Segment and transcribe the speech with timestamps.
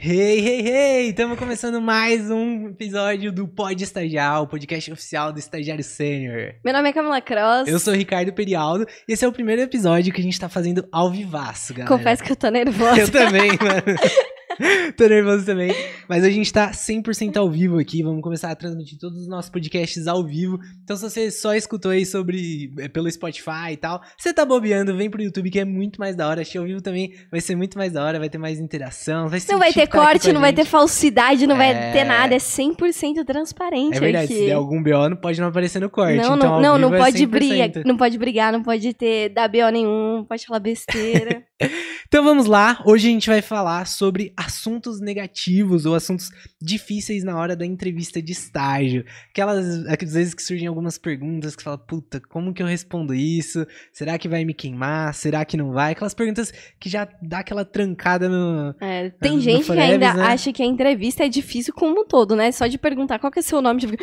[0.00, 1.08] Hey, hey, hey!
[1.08, 6.54] Estamos começando mais um episódio do Pod Estagiar, o podcast oficial do Estagiário Sênior.
[6.64, 7.66] Meu nome é Camila Cross.
[7.66, 10.48] Eu sou o Ricardo Perialdo e esse é o primeiro episódio que a gente tá
[10.48, 11.88] fazendo ao vivaço, galera.
[11.88, 13.00] Confesso que eu tô nervosa.
[13.00, 13.98] Eu também, mano.
[14.96, 15.74] Tô nervoso também.
[16.08, 18.02] Mas a gente tá 100% ao vivo aqui.
[18.02, 20.58] Vamos começar a transmitir todos os nossos podcasts ao vivo.
[20.82, 24.96] Então, se você só escutou aí sobre é, pelo Spotify e tal, você tá bobeando,
[24.96, 26.42] vem pro YouTube que é muito mais da hora.
[26.42, 29.28] Assistir ao vivo também vai ser muito mais da hora, vai ter mais interação.
[29.28, 31.58] Vai não vai ter corte, não vai ter falsidade, não é...
[31.58, 32.34] vai ter nada.
[32.34, 33.96] É 100% transparente.
[33.96, 34.34] É verdade, aqui.
[34.34, 36.16] se der algum BO, não pode não aparecer no corte.
[36.16, 39.48] Não, então, não, não, não é pode brigar, não pode brigar, não pode ter dar
[39.48, 41.42] BO nenhum, não pode falar besteira.
[42.08, 42.82] então vamos lá.
[42.86, 48.22] Hoje a gente vai falar sobre assuntos negativos ou assuntos difíceis na hora da entrevista
[48.22, 49.04] de estágio.
[49.28, 53.66] Aquelas, às vezes que surgem algumas perguntas que fala, puta, como que eu respondo isso?
[53.92, 55.12] Será que vai me queimar?
[55.12, 55.92] Será que não vai?
[55.92, 58.74] Aquelas perguntas que já dá aquela trancada no.
[58.80, 60.22] É, tem no, gente no que ainda né?
[60.22, 62.50] acha que a entrevista é difícil como um todo, né?
[62.52, 64.02] Só de perguntar qual que é seu nome, tipo,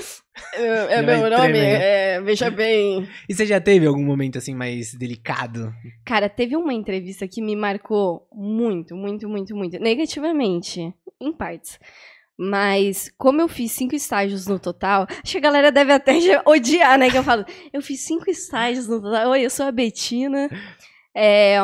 [0.54, 3.10] é, é meu nome, é, veja bem.
[3.28, 5.74] E você já teve algum momento assim mais delicado?
[6.06, 7.95] Cara, teve uma entrevista que me marcou
[8.32, 9.80] muito, muito, muito, muito.
[9.80, 11.80] Negativamente, em partes.
[12.38, 16.14] Mas, como eu fiz cinco estágios no total, acho que a galera deve até
[16.46, 17.10] odiar, né?
[17.10, 19.32] Que eu falo, eu fiz cinco estágios no total.
[19.32, 20.50] Oi, eu sou a Betina.
[21.16, 21.58] É,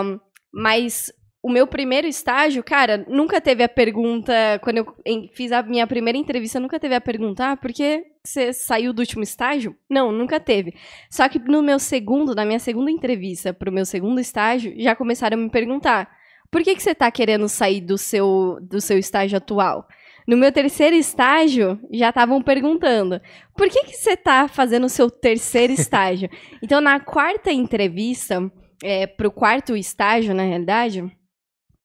[0.53, 1.11] mas
[1.43, 4.33] o meu primeiro estágio, cara, nunca teve a pergunta.
[4.61, 4.95] Quando eu
[5.33, 8.99] fiz a minha primeira entrevista, nunca teve a pergunta, ah, por que você saiu do
[8.99, 9.75] último estágio?
[9.89, 10.73] Não, nunca teve.
[11.09, 15.35] Só que no meu segundo, na minha segunda entrevista pro meu segundo estágio, já começaram
[15.37, 16.09] a me perguntar:
[16.51, 19.87] por que, que você tá querendo sair do seu, do seu estágio atual?
[20.27, 23.19] No meu terceiro estágio, já estavam perguntando:
[23.55, 26.29] por que, que você tá fazendo o seu terceiro estágio?
[26.61, 28.51] então, na quarta entrevista,
[28.83, 31.09] é, pro quarto estágio, na realidade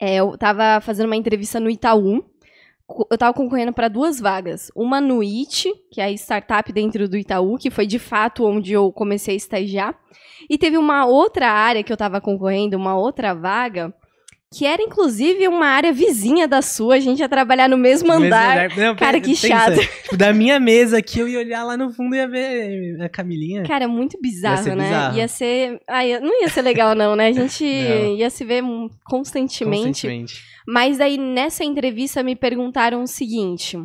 [0.00, 2.24] é, eu tava fazendo uma entrevista no Itaú.
[3.10, 4.70] Eu tava concorrendo para duas vagas.
[4.74, 8.72] Uma no IT, que é a startup dentro do Itaú, que foi de fato onde
[8.72, 9.98] eu comecei a estagiar.
[10.48, 13.92] E teve uma outra área que eu tava concorrendo, uma outra vaga,
[14.54, 18.66] que era inclusive uma área vizinha da sua, a gente ia trabalhar no mesmo andar.
[18.66, 18.76] andar.
[18.76, 19.80] Não, Cara, que chato.
[19.80, 23.08] Tipo, da minha mesa aqui, eu ia olhar lá no fundo e ia ver a
[23.08, 23.64] Camilinha.
[23.64, 24.84] Cara, muito bizarro, ia né?
[24.84, 25.16] Bizarro.
[25.18, 25.80] Ia ser.
[25.88, 27.26] Ai, não ia ser legal, não, né?
[27.26, 27.64] A gente
[28.16, 28.62] ia se ver
[29.04, 29.86] constantemente.
[29.86, 30.42] constantemente.
[30.66, 33.78] Mas daí, nessa entrevista, me perguntaram o seguinte: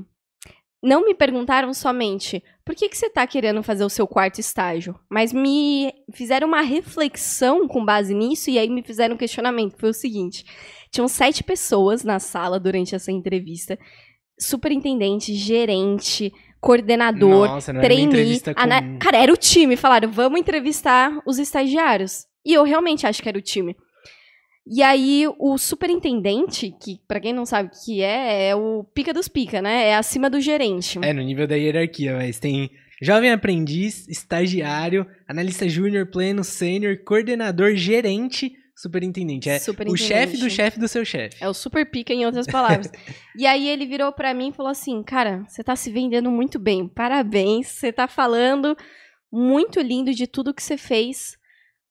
[0.81, 4.97] não me perguntaram somente por que, que você está querendo fazer o seu quarto estágio,
[5.09, 9.75] mas me fizeram uma reflexão com base nisso e aí me fizeram um questionamento.
[9.77, 10.45] Foi o seguinte:
[10.89, 13.77] tinham sete pessoas na sala durante essa entrevista,
[14.39, 16.31] superintendente, gerente,
[16.61, 17.71] coordenador, Nossa.
[17.71, 17.93] Era
[18.99, 19.75] Cara, era o time.
[19.75, 22.25] Falaram, vamos entrevistar os estagiários.
[22.45, 23.75] E eu realmente acho que era o time.
[24.65, 29.13] E aí, o superintendente, que para quem não sabe o que é, é o pica
[29.13, 29.87] dos pica, né?
[29.87, 30.99] É acima do gerente.
[31.01, 32.69] É, no nível da hierarquia, mas tem
[33.01, 39.49] jovem aprendiz, estagiário, analista júnior, pleno, sênior, coordenador, gerente, superintendente.
[39.49, 40.03] É superintendente.
[40.03, 41.43] o chefe do chefe do seu chefe.
[41.43, 42.91] É o super pica, em outras palavras.
[43.35, 46.59] e aí ele virou para mim e falou assim: Cara, você tá se vendendo muito
[46.59, 48.77] bem, parabéns, você tá falando
[49.31, 51.35] muito lindo de tudo que você fez.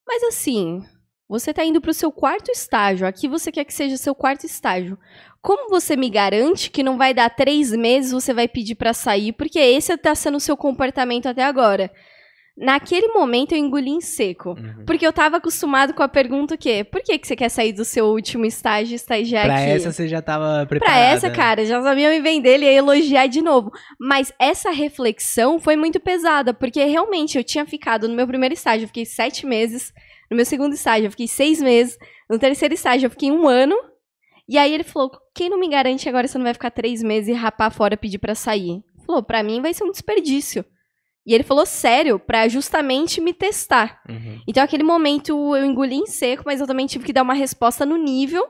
[0.06, 0.80] Mas assim,
[1.30, 3.06] você está indo para o seu quarto estágio.
[3.06, 4.98] Aqui você quer que seja seu quarto estágio.
[5.40, 9.32] Como você me garante que não vai dar três meses você vai pedir para sair?
[9.32, 11.88] Porque esse está sendo o seu comportamento até agora.
[12.58, 14.50] Naquele momento eu engoli em seco.
[14.50, 14.84] Uhum.
[14.84, 16.82] Porque eu estava acostumado com a pergunta o quê?
[16.82, 19.64] Por que, que você quer sair do seu último estágio e estagiar pra aqui?
[19.66, 20.98] Pra essa você já estava preparada.
[20.98, 23.70] Pra essa, cara, já sabia me vender e elogiar de novo.
[24.00, 28.82] Mas essa reflexão foi muito pesada, porque realmente eu tinha ficado no meu primeiro estágio,
[28.82, 29.92] eu fiquei sete meses
[30.30, 31.98] no meu segundo estágio, eu fiquei seis meses.
[32.28, 33.76] No terceiro estágio, eu fiquei um ano.
[34.48, 37.28] E aí ele falou: quem não me garante agora você não vai ficar três meses
[37.28, 38.82] e rapar fora pedir para sair?
[38.94, 40.64] Ele falou: pra mim vai ser um desperdício.
[41.26, 44.00] E ele falou sério, pra justamente me testar.
[44.08, 44.40] Uhum.
[44.48, 47.84] Então, aquele momento eu engoli em seco, mas eu também tive que dar uma resposta
[47.84, 48.42] no nível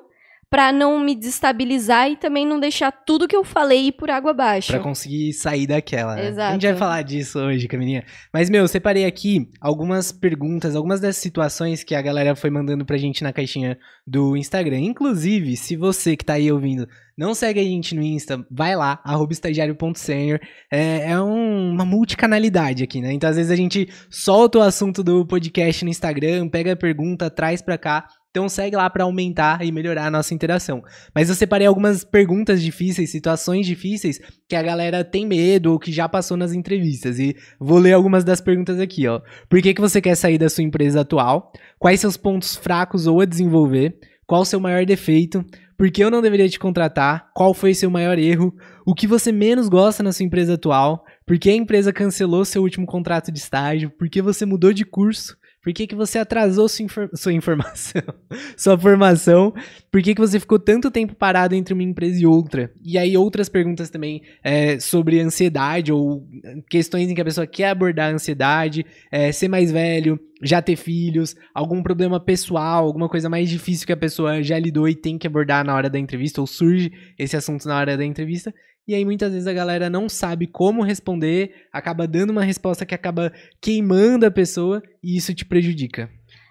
[0.50, 4.32] para não me desestabilizar e também não deixar tudo que eu falei ir por água
[4.32, 4.72] abaixo.
[4.72, 6.26] Pra conseguir sair daquela, né?
[6.26, 6.50] Exato.
[6.50, 8.04] A gente vai falar disso hoje, Camilinha.
[8.34, 12.84] Mas, meu, eu separei aqui algumas perguntas, algumas dessas situações que a galera foi mandando
[12.84, 14.80] pra gente na caixinha do Instagram.
[14.80, 16.88] Inclusive, se você que tá aí ouvindo
[17.20, 18.98] não segue a gente no Insta, vai lá,
[19.30, 20.40] estagiário.senior.
[20.72, 23.12] É, é um, uma multicanalidade aqui, né?
[23.12, 27.28] Então, às vezes a gente solta o assunto do podcast no Instagram, pega a pergunta,
[27.28, 30.82] traz pra cá então segue lá para aumentar e melhorar a nossa interação.
[31.12, 35.90] Mas eu separei algumas perguntas difíceis, situações difíceis que a galera tem medo ou que
[35.90, 37.18] já passou nas entrevistas.
[37.18, 39.20] E vou ler algumas das perguntas aqui, ó.
[39.48, 41.52] Por que, que você quer sair da sua empresa atual?
[41.78, 43.98] Quais seus pontos fracos ou a desenvolver?
[44.26, 45.44] Qual o seu maior defeito?
[45.80, 48.54] por que eu não deveria te contratar, qual foi seu maior erro,
[48.84, 52.60] o que você menos gosta na sua empresa atual, por que a empresa cancelou seu
[52.60, 56.68] último contrato de estágio, por que você mudou de curso, por que, que você atrasou
[56.68, 58.02] sua, infor sua informação,
[58.56, 59.52] sua formação?
[59.90, 62.72] Por que, que você ficou tanto tempo parado entre uma empresa e outra?
[62.82, 66.26] E aí outras perguntas também é, sobre ansiedade ou
[66.70, 70.76] questões em que a pessoa quer abordar a ansiedade, é, ser mais velho, já ter
[70.76, 75.18] filhos, algum problema pessoal, alguma coisa mais difícil que a pessoa já lidou e tem
[75.18, 78.54] que abordar na hora da entrevista, ou surge esse assunto na hora da entrevista.
[78.90, 82.92] E aí muitas vezes a galera não sabe como responder, acaba dando uma resposta que
[82.92, 86.10] acaba queimando a pessoa e isso te prejudica.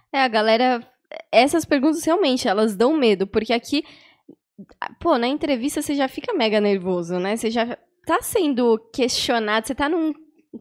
[0.09, 0.81] É, a galera.
[1.33, 3.83] Essas perguntas realmente, elas dão medo, porque aqui.
[5.01, 7.35] Pô, na entrevista você já fica mega nervoso, né?
[7.35, 10.13] Você já tá sendo questionado, você tá num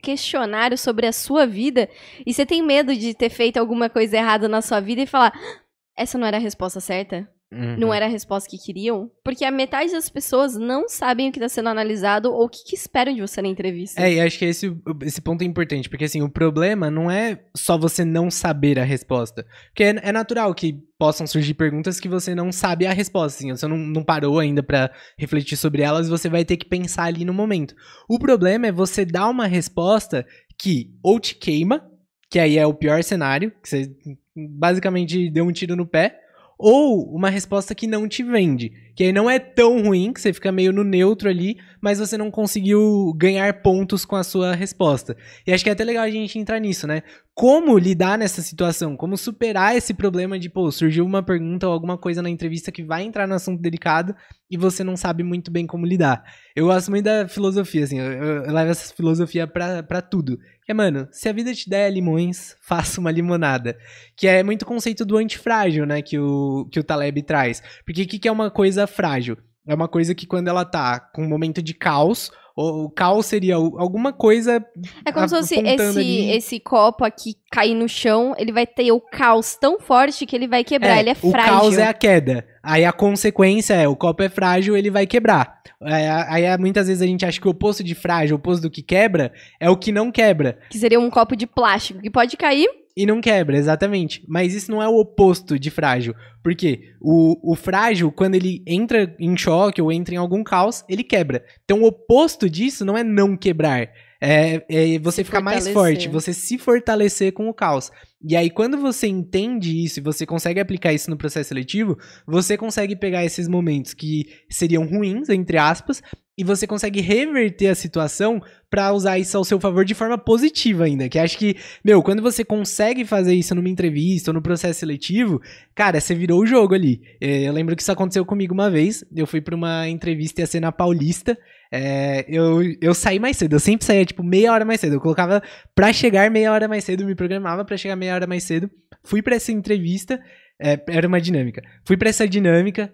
[0.03, 1.89] questionário sobre a sua vida
[2.27, 5.33] e você tem medo de ter feito alguma coisa errada na sua vida e falar:
[5.33, 5.61] ah,
[5.97, 7.31] essa não era a resposta certa?
[7.51, 7.79] Uhum.
[7.79, 9.11] Não era a resposta que queriam?
[9.25, 12.63] Porque a metade das pessoas não sabem o que está sendo analisado ou o que,
[12.63, 14.01] que, esperam de você na entrevista.
[14.03, 17.43] É, e acho que esse, esse ponto é importante, porque assim, o problema não é
[17.57, 19.47] só você não saber a resposta.
[19.69, 23.51] Porque é, é natural que possam surgir perguntas que você não sabe a resposta, assim,
[23.51, 27.25] você não, não parou ainda para refletir sobre elas, você vai ter que pensar ali
[27.25, 27.75] no momento.
[28.09, 30.27] O problema é você dar uma resposta
[30.59, 31.89] que ou te queima,
[32.31, 33.91] que aí é o pior cenário, que você
[34.37, 36.19] basicamente deu um tiro no pé,
[36.59, 38.73] ou uma resposta que não te vende.
[38.99, 42.19] Que aí não é tão ruim, que você fica meio no neutro ali, mas você
[42.19, 45.17] não conseguiu ganhar pontos com a sua resposta.
[45.47, 47.05] E acho que é até legal a gente entrar nisso, né?
[47.33, 48.97] Como lidar nessa situação?
[48.97, 52.83] Como superar esse problema de, pô, surgiu uma pergunta ou alguma coisa na entrevista que
[52.83, 54.17] vai entrar no assunto delicado
[54.51, 56.25] e você não sabe muito bem como lidar.
[56.57, 60.37] Eu gosto muito da filosofia, assim, eu, eu levo essa filosofia pra, pra tudo.
[60.65, 63.79] Que é, mano, se a vida te der limões, faça uma limonada.
[64.17, 67.63] Que é muito conceito do antifrágil, né, que o, que o Taleb traz.
[67.85, 69.37] Porque o que, que é uma coisa frágil.
[69.67, 72.31] É uma coisa que quando ela tá com um momento de caos,
[72.61, 74.65] o caos seria alguma coisa.
[75.05, 79.01] É como se fosse esse, esse copo aqui cair no chão, ele vai ter o
[79.01, 81.55] caos tão forte que ele vai quebrar, é, ele é frágil.
[81.55, 82.45] O caos é a queda.
[82.61, 85.63] Aí a consequência é, o copo é frágil, ele vai quebrar.
[85.85, 88.71] É, aí muitas vezes a gente acha que o oposto de frágil, o oposto do
[88.71, 90.59] que quebra, é o que não quebra.
[90.69, 94.25] Que seria um copo de plástico, que pode cair, e não quebra, exatamente.
[94.27, 96.17] Mas isso não é o oposto de frágil.
[96.43, 101.05] Porque o, o frágil, quando ele entra em choque ou entra em algum caos, ele
[101.05, 101.45] quebra.
[101.65, 103.89] Então o oposto disso não é não quebrar.
[104.21, 107.93] É, é você se ficar mais forte, você se fortalecer com o caos.
[108.21, 111.97] E aí, quando você entende isso e você consegue aplicar isso no processo seletivo,
[112.27, 116.03] você consegue pegar esses momentos que seriam ruins, entre aspas,
[116.39, 118.41] e você consegue reverter a situação
[118.71, 121.09] para usar isso ao seu favor de forma positiva ainda.
[121.09, 125.43] Que acho que, meu, quando você consegue fazer isso numa entrevista ou no processo seletivo,
[125.75, 127.03] cara, você virou o jogo ali.
[127.21, 129.05] É, eu lembro que isso aconteceu comigo uma vez.
[129.15, 131.37] Eu fui para uma entrevista ia ser na Paulista.
[131.73, 134.95] É, eu, eu saí mais cedo, eu sempre saía tipo meia hora mais cedo.
[134.95, 135.43] Eu colocava
[135.75, 138.71] pra chegar meia hora mais cedo, me programava para chegar meia hora mais cedo.
[139.03, 140.23] Fui para essa entrevista,
[140.61, 141.63] é, era uma dinâmica.
[141.85, 142.93] Fui para essa dinâmica,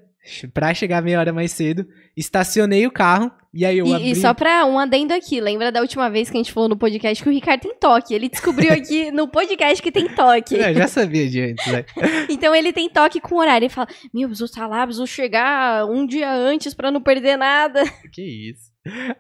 [0.53, 1.87] pra chegar meia hora mais cedo,
[2.17, 4.11] estacionei o carro e aí eu e, abri...
[4.11, 6.77] E só pra um adendo aqui, lembra da última vez que a gente falou no
[6.77, 8.13] podcast que o Ricardo tem toque?
[8.13, 10.57] Ele descobriu aqui no podcast que tem toque.
[10.57, 11.85] É, já sabia de antes, né?
[12.29, 13.67] então ele tem toque com horário.
[13.67, 17.85] Ele fala, meu, preciso estar lá, preciso chegar um dia antes pra não perder nada.
[18.13, 18.73] Que isso.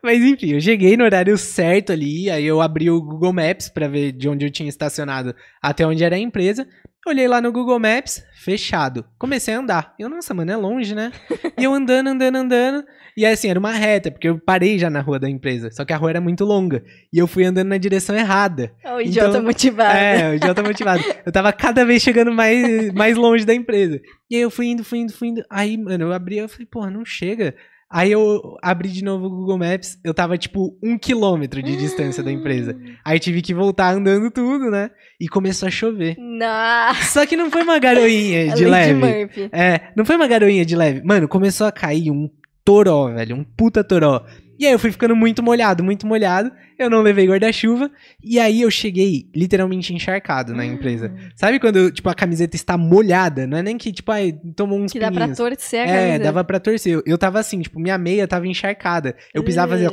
[0.02, 3.88] Mas enfim, eu cheguei no horário certo ali, aí eu abri o Google Maps para
[3.88, 6.68] ver de onde eu tinha estacionado até onde era a empresa.
[7.06, 9.04] Olhei lá no Google Maps, fechado.
[9.18, 9.94] Comecei a andar.
[9.98, 11.12] Eu, nossa, mano, é longe, né?
[11.58, 12.84] E eu andando, andando, andando.
[13.14, 15.70] E assim, era uma reta, porque eu parei já na rua da empresa.
[15.70, 16.82] Só que a rua era muito longa.
[17.12, 18.72] E eu fui andando na direção errada.
[18.82, 19.98] É o idiota então, motivado.
[19.98, 21.04] É, o idiota motivado.
[21.26, 24.00] Eu tava cada vez chegando mais, mais longe da empresa.
[24.30, 25.44] E aí eu fui indo, fui indo, fui indo.
[25.50, 27.54] Aí, mano, eu abri, eu falei, porra, não chega.
[27.90, 32.22] Aí eu abri de novo o Google Maps, eu tava tipo um quilômetro de distância
[32.22, 32.76] da empresa.
[33.04, 34.90] Aí tive que voltar andando tudo, né?
[35.20, 36.16] E começou a chover.
[36.18, 37.04] Nossa.
[37.04, 38.94] Só que não foi uma garoinha de leve.
[38.94, 39.48] Murphy.
[39.52, 41.02] É, não foi uma garoinha de leve.
[41.04, 42.28] Mano, começou a cair um
[42.64, 44.24] toró, velho, um puta toró.
[44.58, 46.50] E aí eu fui ficando muito molhado, muito molhado.
[46.78, 47.90] Eu não levei guarda-chuva.
[48.22, 51.08] E aí eu cheguei literalmente encharcado na empresa.
[51.08, 51.28] Hum.
[51.34, 53.46] Sabe quando, tipo, a camiseta está molhada?
[53.46, 55.18] Não é nem que, tipo, aí tomou uns Que pininhos.
[55.20, 56.14] dá pra torcer a é, camiseta.
[56.14, 56.94] É, dava pra torcer.
[56.94, 59.16] Eu, eu tava assim, tipo, minha meia tava encharcada.
[59.32, 59.90] Eu pisava fazia...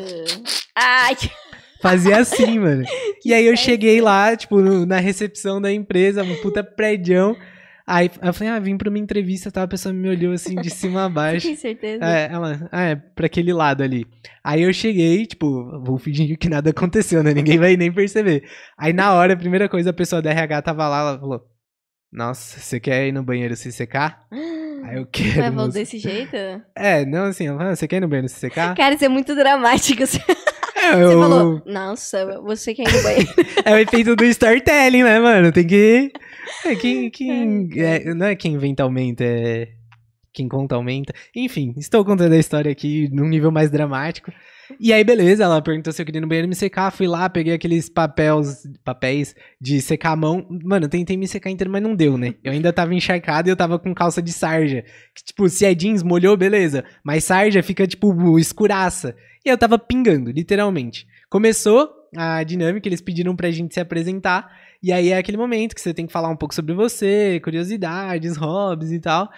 [0.75, 1.15] Ai...
[1.81, 2.83] Fazia assim, mano.
[3.25, 7.35] e aí eu cheguei lá, tipo, no, na recepção da empresa, um puta prédião.
[7.93, 9.63] Aí eu falei, ah, vim pra uma entrevista, tá?
[9.63, 11.47] A pessoa me olhou assim de cima a baixo.
[11.47, 12.05] Tem certeza?
[12.05, 14.05] É, ela, ah, é, pra aquele lado ali.
[14.43, 15.47] Aí eu cheguei, tipo,
[15.83, 17.33] vou fingir que nada aconteceu, né?
[17.33, 18.43] Ninguém vai nem perceber.
[18.77, 21.41] Aí na hora, a primeira coisa, a pessoa da RH tava lá, ela falou,
[22.11, 24.25] Nossa, você quer ir no banheiro se secar?
[24.83, 25.41] Aí eu quero.
[25.43, 25.71] Mas moça.
[25.79, 26.35] desse jeito?
[26.75, 28.73] É, não assim, ela fala, você quer ir no banheiro se secar?
[28.75, 30.01] Cara, isso é muito dramático.
[30.07, 30.17] Você
[30.87, 33.33] É, você eu- falou, nossa, você quer ir no banheiro.
[33.65, 35.51] é o efeito do storytelling, né, mano?
[35.51, 36.11] Tem que.
[36.65, 37.09] É, quem.
[37.09, 39.69] quem é, não é quem inventa aumenta, é.
[40.33, 41.13] Quem conta aumenta.
[41.35, 44.31] Enfim, estou contando a história aqui num nível mais dramático.
[44.79, 46.91] E aí, beleza, ela perguntou se eu queria ir no banheiro me secar.
[46.91, 50.47] Fui lá, peguei aqueles papéis, papéis de secar a mão.
[50.63, 52.35] Mano, eu tentei me secar inteiro, mas não deu, né?
[52.43, 54.83] Eu ainda tava encharcado e eu tava com calça de sarja.
[55.13, 56.85] Que, tipo, se é jeans, molhou, beleza.
[57.03, 59.15] Mas sarja fica, tipo, escuraça.
[59.45, 61.05] E eu tava pingando, literalmente.
[61.29, 64.49] Começou a dinâmica, eles pediram pra gente se apresentar.
[64.83, 68.35] E aí é aquele momento que você tem que falar um pouco sobre você, curiosidades,
[68.37, 69.29] hobbies e tal.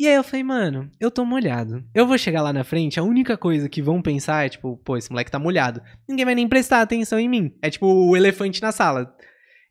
[0.00, 1.82] E aí eu falei, mano, eu tô molhado.
[1.94, 4.96] Eu vou chegar lá na frente, a única coisa que vão pensar é tipo, pô,
[4.96, 5.82] esse moleque tá molhado.
[6.08, 7.52] Ninguém vai nem prestar atenção em mim.
[7.60, 9.12] É tipo o elefante na sala.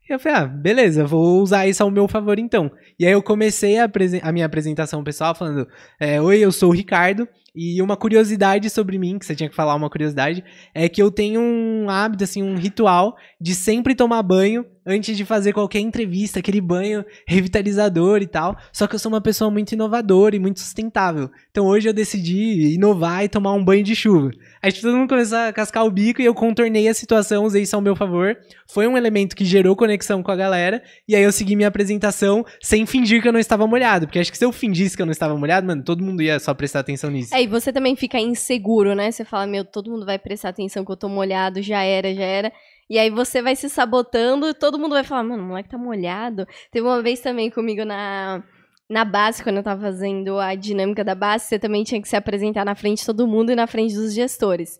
[0.08, 2.70] E eu falei, ah, beleza, vou usar isso ao meu favor então.
[2.98, 3.90] E aí eu comecei a,
[4.22, 5.68] a minha apresentação pessoal falando,
[6.00, 7.28] é, oi, eu sou o Ricardo.
[7.54, 10.44] E uma curiosidade sobre mim, que você tinha que falar uma curiosidade,
[10.74, 15.24] é que eu tenho um hábito, assim, um ritual de sempre tomar banho antes de
[15.24, 18.56] fazer qualquer entrevista, aquele banho revitalizador e tal.
[18.72, 21.30] Só que eu sou uma pessoa muito inovadora e muito sustentável.
[21.50, 24.30] Então hoje eu decidi inovar e tomar um banho de chuva.
[24.62, 27.62] Aí tipo, todo mundo começou a cascar o bico e eu contornei a situação, usei
[27.62, 28.36] isso ao meu favor.
[28.66, 30.82] Foi um elemento que gerou conexão com a galera.
[31.06, 34.06] E aí eu segui minha apresentação sem fingir que eu não estava molhado.
[34.06, 36.38] Porque acho que se eu fingisse que eu não estava molhado, mano, todo mundo ia
[36.38, 37.34] só prestar atenção nisso.
[37.34, 39.10] É, e você também fica inseguro, né?
[39.10, 42.24] Você fala, meu, todo mundo vai prestar atenção que eu tô molhado, já era, já
[42.24, 42.52] era.
[42.90, 45.76] E aí você vai se sabotando e todo mundo vai falar, mano, o moleque tá
[45.78, 46.46] molhado.
[46.70, 48.42] Teve uma vez também comigo na,
[48.88, 52.16] na base, quando eu tava fazendo a dinâmica da base, você também tinha que se
[52.16, 54.78] apresentar na frente de todo mundo e na frente dos gestores.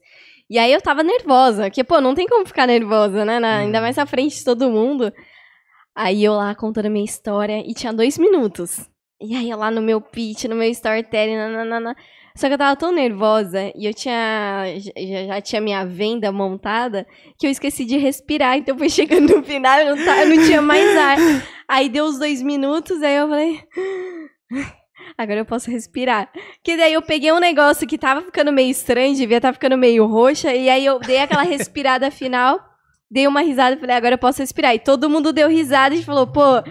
[0.49, 3.39] E aí eu tava nervosa, porque, pô, não tem como ficar nervosa, né?
[3.39, 3.83] Na- ainda Hum.
[3.83, 5.13] mais na frente de todo mundo.
[5.95, 8.89] Aí eu lá contando a minha história e tinha dois minutos.
[9.21, 11.95] E aí eu lá no meu pitch, no meu storytelling, nananana.
[12.39, 14.65] Só que eu tava tão nervosa e eu tinha.
[14.79, 17.05] Já, já tinha minha venda montada
[17.37, 18.57] que eu esqueci de respirar.
[18.57, 21.17] Então foi chegando no final, eu não, ta- eu não tinha mais ar.
[21.67, 23.61] Aí deu os dois minutos, aí eu falei.
[25.17, 26.31] Agora eu posso respirar.
[26.63, 30.07] Que daí eu peguei um negócio que tava ficando meio estranho, devia estar ficando meio
[30.07, 32.61] roxa, e aí eu dei aquela respirada final,
[33.11, 34.75] dei uma risada e falei, agora eu posso respirar.
[34.77, 36.63] E todo mundo deu risada e falou, pô,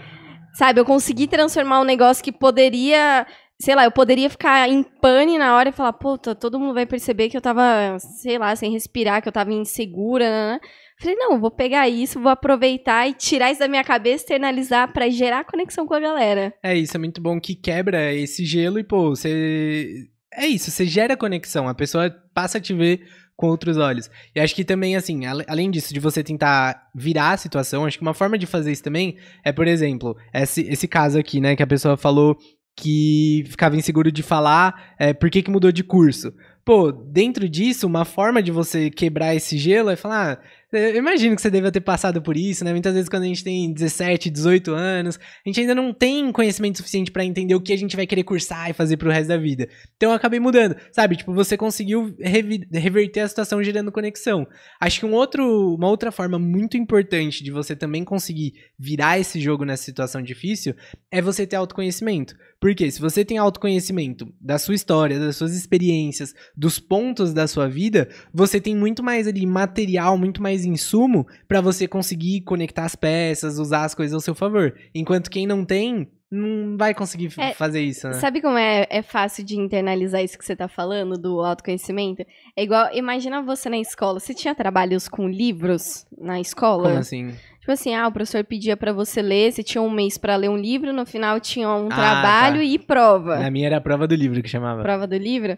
[0.54, 3.28] sabe, eu consegui transformar um negócio que poderia
[3.60, 6.74] sei lá, eu poderia ficar em pane na hora e falar, pô, tá- todo mundo
[6.74, 10.60] vai perceber que eu tava, sei lá, sem respirar, que eu tava insegura, né?
[11.00, 15.10] Falei, não, vou pegar isso, vou aproveitar e tirar isso da minha cabeça, externalizar pra
[15.10, 16.54] gerar conexão com a galera.
[16.64, 20.08] É isso, é muito bom que quebra esse gelo e, pô, você.
[20.34, 23.02] É isso, você gera conexão, a pessoa passa a te ver
[23.36, 24.10] com outros olhos.
[24.36, 28.02] E acho que também, assim, além disso, de você tentar virar a situação, acho que
[28.04, 31.62] uma forma de fazer isso também é, por exemplo, esse, esse caso aqui, né, que
[31.62, 32.36] a pessoa falou
[32.78, 36.32] que ficava inseguro de falar é, por que, que mudou de curso.
[36.64, 40.34] Pô, dentro disso, uma forma de você quebrar esse gelo é falar.
[40.34, 42.74] Ah, eu imagino que você deva ter passado por isso, né?
[42.74, 46.80] Muitas vezes quando a gente tem 17, 18 anos, a gente ainda não tem conhecimento
[46.80, 49.38] suficiente pra entender o que a gente vai querer cursar e fazer pro resto da
[49.38, 49.70] vida.
[49.96, 51.16] Então eu acabei mudando, sabe?
[51.16, 54.46] Tipo, você conseguiu reverter a situação gerando conexão.
[54.78, 59.40] Acho que um outro, uma outra forma muito importante de você também conseguir virar esse
[59.40, 60.76] jogo nessa situação difícil
[61.10, 62.36] é você ter autoconhecimento.
[62.60, 67.68] Porque se você tem autoconhecimento da sua história, das suas experiências, dos pontos da sua
[67.68, 72.96] vida, você tem muito mais ali material, muito mais insumo pra você conseguir conectar as
[72.96, 74.74] peças, usar as coisas ao seu favor.
[74.94, 78.14] Enquanto quem não tem, não vai conseguir É, fazer isso, né?
[78.14, 82.26] Sabe como é, é fácil de internalizar isso que você tá falando, do autoconhecimento?
[82.56, 86.90] É igual, imagina você na escola, você tinha trabalhos com livros na escola?
[86.90, 87.34] Como assim?
[87.68, 90.50] Tipo assim, ah, o professor pedia pra você ler, você tinha um mês pra ler
[90.50, 92.64] um livro, no final tinha um Ah, trabalho tá.
[92.64, 93.40] e prova.
[93.40, 94.82] Na minha era a prova do livro que chamava.
[94.82, 95.58] Prova do livro.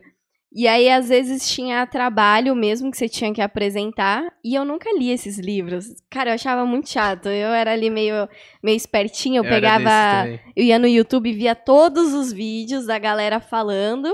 [0.52, 4.90] E aí, às vezes, tinha trabalho mesmo que você tinha que apresentar, e eu nunca
[4.98, 5.86] li esses livros.
[6.10, 7.30] Cara, eu achava muito chato.
[7.30, 8.28] Eu era ali meio,
[8.64, 10.40] meio espertinha, eu, era pegava.
[10.56, 14.12] Eu ia no YouTube e via todos os vídeos da galera falando.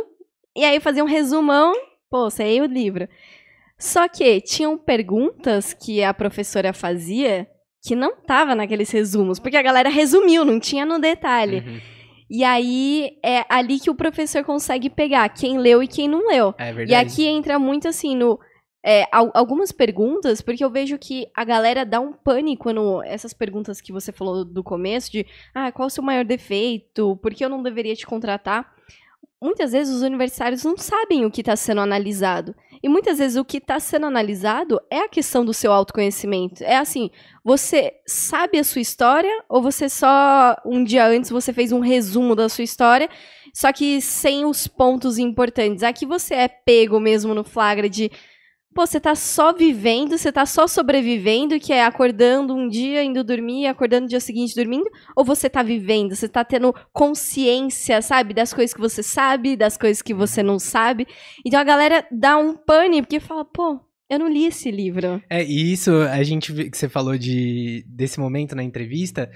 [0.54, 1.72] E aí fazia um resumão,
[2.10, 3.08] pô, sei o livro.
[3.80, 7.48] Só que tinham perguntas que a professora fazia
[7.86, 11.58] que não tava naqueles resumos, porque a galera resumiu, não tinha no detalhe.
[11.58, 11.80] Uhum.
[12.30, 16.56] E aí é ali que o professor consegue pegar quem leu e quem não leu.
[16.58, 16.92] É verdade.
[16.92, 18.40] E aqui entra muito assim no.
[18.84, 23.04] é, al- algumas perguntas, porque eu vejo que a galera dá um pânico no.
[23.04, 25.24] Essas perguntas que você falou do começo, de
[25.54, 27.16] ah, qual o seu maior defeito?
[27.22, 28.74] Por que eu não deveria te contratar?
[29.46, 32.56] Muitas vezes os universitários não sabem o que está sendo analisado.
[32.82, 36.64] E muitas vezes o que está sendo analisado é a questão do seu autoconhecimento.
[36.64, 37.10] É assim,
[37.44, 42.36] você sabe a sua história ou você só um dia antes você fez um resumo
[42.36, 43.10] da sua história,
[43.54, 45.84] só que sem os pontos importantes.
[45.84, 48.12] Aqui você é pego mesmo no flagra de
[48.76, 53.24] Pô, você tá só vivendo, você tá só sobrevivendo, que é acordando um dia, indo
[53.24, 58.34] dormir, acordando no dia seguinte dormindo, ou você tá vivendo, você tá tendo consciência, sabe,
[58.34, 61.08] das coisas que você sabe, das coisas que você não sabe.
[61.46, 63.80] Então a galera dá um pane, porque fala, pô,
[64.10, 65.24] eu não li esse livro.
[65.30, 69.32] É, e isso, a gente que você falou de desse momento na entrevista,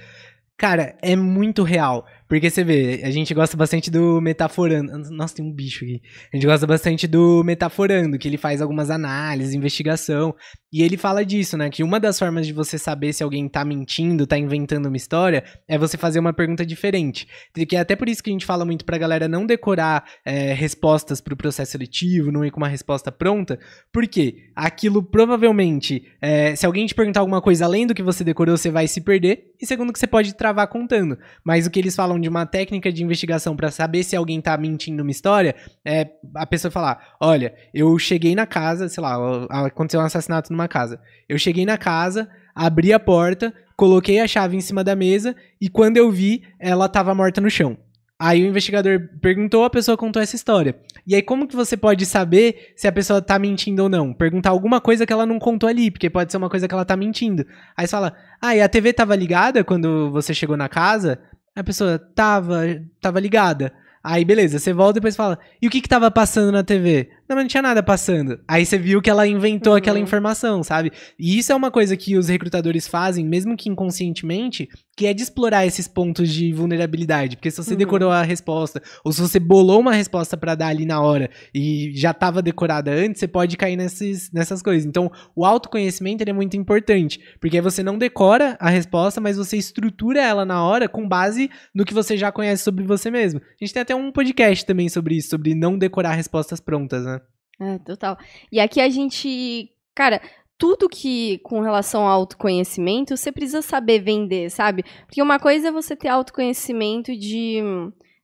[0.57, 2.05] cara, é muito real.
[2.29, 5.09] Porque você vê, a gente gosta bastante do metaforando.
[5.09, 5.99] Nossa, tem um bicho aqui.
[6.31, 10.35] A gente gosta bastante do metaforando, que ele faz algumas análises, investigação.
[10.71, 11.69] E ele fala disso, né?
[11.69, 15.43] Que uma das formas de você saber se alguém tá mentindo, tá inventando uma história,
[15.67, 17.27] é você fazer uma pergunta diferente.
[17.67, 20.53] Que é até por isso que a gente fala muito pra galera não decorar é,
[20.53, 23.59] respostas pro processo seletivo, não ir com uma resposta pronta.
[23.91, 28.55] Porque aquilo provavelmente, é, se alguém te perguntar alguma coisa além do que você decorou,
[28.55, 29.49] você vai se perder.
[29.59, 31.17] E segundo que você pode travar contando.
[31.43, 34.55] Mas o que eles falam de uma técnica de investigação para saber se alguém tá
[34.55, 39.17] mentindo uma história, é a pessoa falar: olha, eu cheguei na casa, sei lá,
[39.65, 40.99] aconteceu um assassinato numa casa.
[41.27, 45.69] Eu cheguei na casa, abri a porta, coloquei a chave em cima da mesa e
[45.69, 47.77] quando eu vi, ela tava morta no chão.
[48.21, 50.75] Aí o investigador perguntou, a pessoa contou essa história.
[51.07, 54.13] E aí como que você pode saber se a pessoa tá mentindo ou não?
[54.13, 56.83] Perguntar alguma coisa que ela não contou ali, porque pode ser uma coisa que ela
[56.83, 57.45] tá mentindo.
[57.77, 61.17] Aí você fala: "Ah, e a TV tava ligada quando você chegou na casa?"
[61.55, 62.61] A pessoa tava,
[63.01, 63.73] tava ligada.
[64.03, 67.09] Aí, beleza, você volta e depois fala, e o que que tava passando na TV?
[67.29, 68.39] Não, mas não tinha nada passando.
[68.47, 69.77] Aí você viu que ela inventou uhum.
[69.77, 70.91] aquela informação, sabe?
[71.17, 74.67] E isso é uma coisa que os recrutadores fazem, mesmo que inconscientemente,
[74.97, 77.37] que é de explorar esses pontos de vulnerabilidade.
[77.37, 77.77] Porque se você uhum.
[77.77, 81.91] decorou a resposta, ou se você bolou uma resposta para dar ali na hora e
[81.93, 84.83] já estava decorada antes, você pode cair nesses, nessas coisas.
[84.83, 90.19] Então, o autoconhecimento é muito importante, porque você não decora a resposta, mas você estrutura
[90.19, 93.39] ela na hora com base no que você já conhece sobre você mesmo.
[93.39, 97.18] A gente tem até um podcast também sobre isso, sobre não decorar respostas prontas, né?
[97.59, 98.17] É, total.
[98.51, 100.21] E aqui a gente, cara,
[100.57, 104.83] tudo que com relação ao autoconhecimento, você precisa saber vender, sabe?
[105.05, 107.61] Porque uma coisa é você ter autoconhecimento de,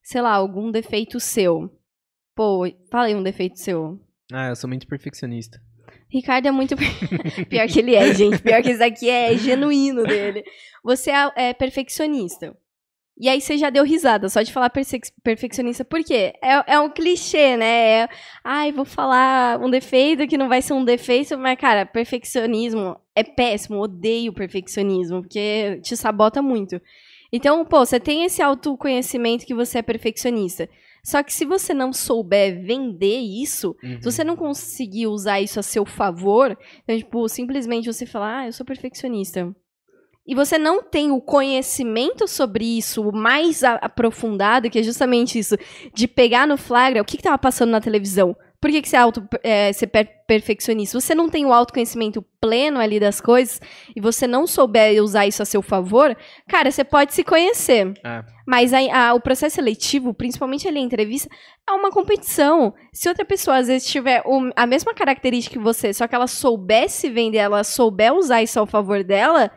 [0.03, 1.69] sei lá, algum defeito seu.
[2.35, 3.99] Pô, fala aí um defeito seu.
[4.31, 5.61] Ah, eu sou muito perfeccionista.
[6.09, 6.75] Ricardo é muito.
[7.49, 8.41] Pior que ele é, gente.
[8.41, 10.43] Pior que isso aqui é genuíno dele.
[10.83, 12.55] Você é, é perfeccionista.
[13.17, 15.85] E aí você já deu risada, só de falar perfe perfeccionista.
[15.85, 16.33] Por quê?
[16.43, 18.01] É, é um clichê, né?
[18.01, 18.09] É,
[18.43, 23.23] Ai, vou falar um defeito que não vai ser um defeito, mas, cara, perfeccionismo é
[23.23, 23.79] péssimo.
[23.79, 26.81] Odeio perfeccionismo, porque te sabota muito.
[27.31, 30.69] Então, pô, você tem esse autoconhecimento que você é perfeccionista.
[31.01, 34.01] Só que se você não souber vender isso, uhum.
[34.01, 38.45] se você não conseguir usar isso a seu favor, então, tipo, simplesmente você falar, ah,
[38.47, 39.55] eu sou perfeccionista
[40.27, 45.55] e você não tem o conhecimento sobre isso mais aprofundado, que é justamente isso,
[45.93, 48.35] de pegar no flagra o que estava passando na televisão.
[48.59, 50.99] Por que, que você é, auto, é, você é perfeccionista?
[50.99, 53.61] Você não tem o autoconhecimento pleno ali das coisas
[53.95, 56.17] e você não souber usar isso a seu favor,
[56.49, 57.93] cara, você pode se conhecer.
[58.03, 58.23] É.
[58.47, 61.29] Mas a, a, o processo seletivo, principalmente ali a entrevista,
[61.69, 62.73] é uma competição.
[62.91, 64.23] Se outra pessoa às vezes tiver
[64.55, 68.65] a mesma característica que você, só que ela soubesse vender, ela souber usar isso ao
[68.65, 69.51] favor dela,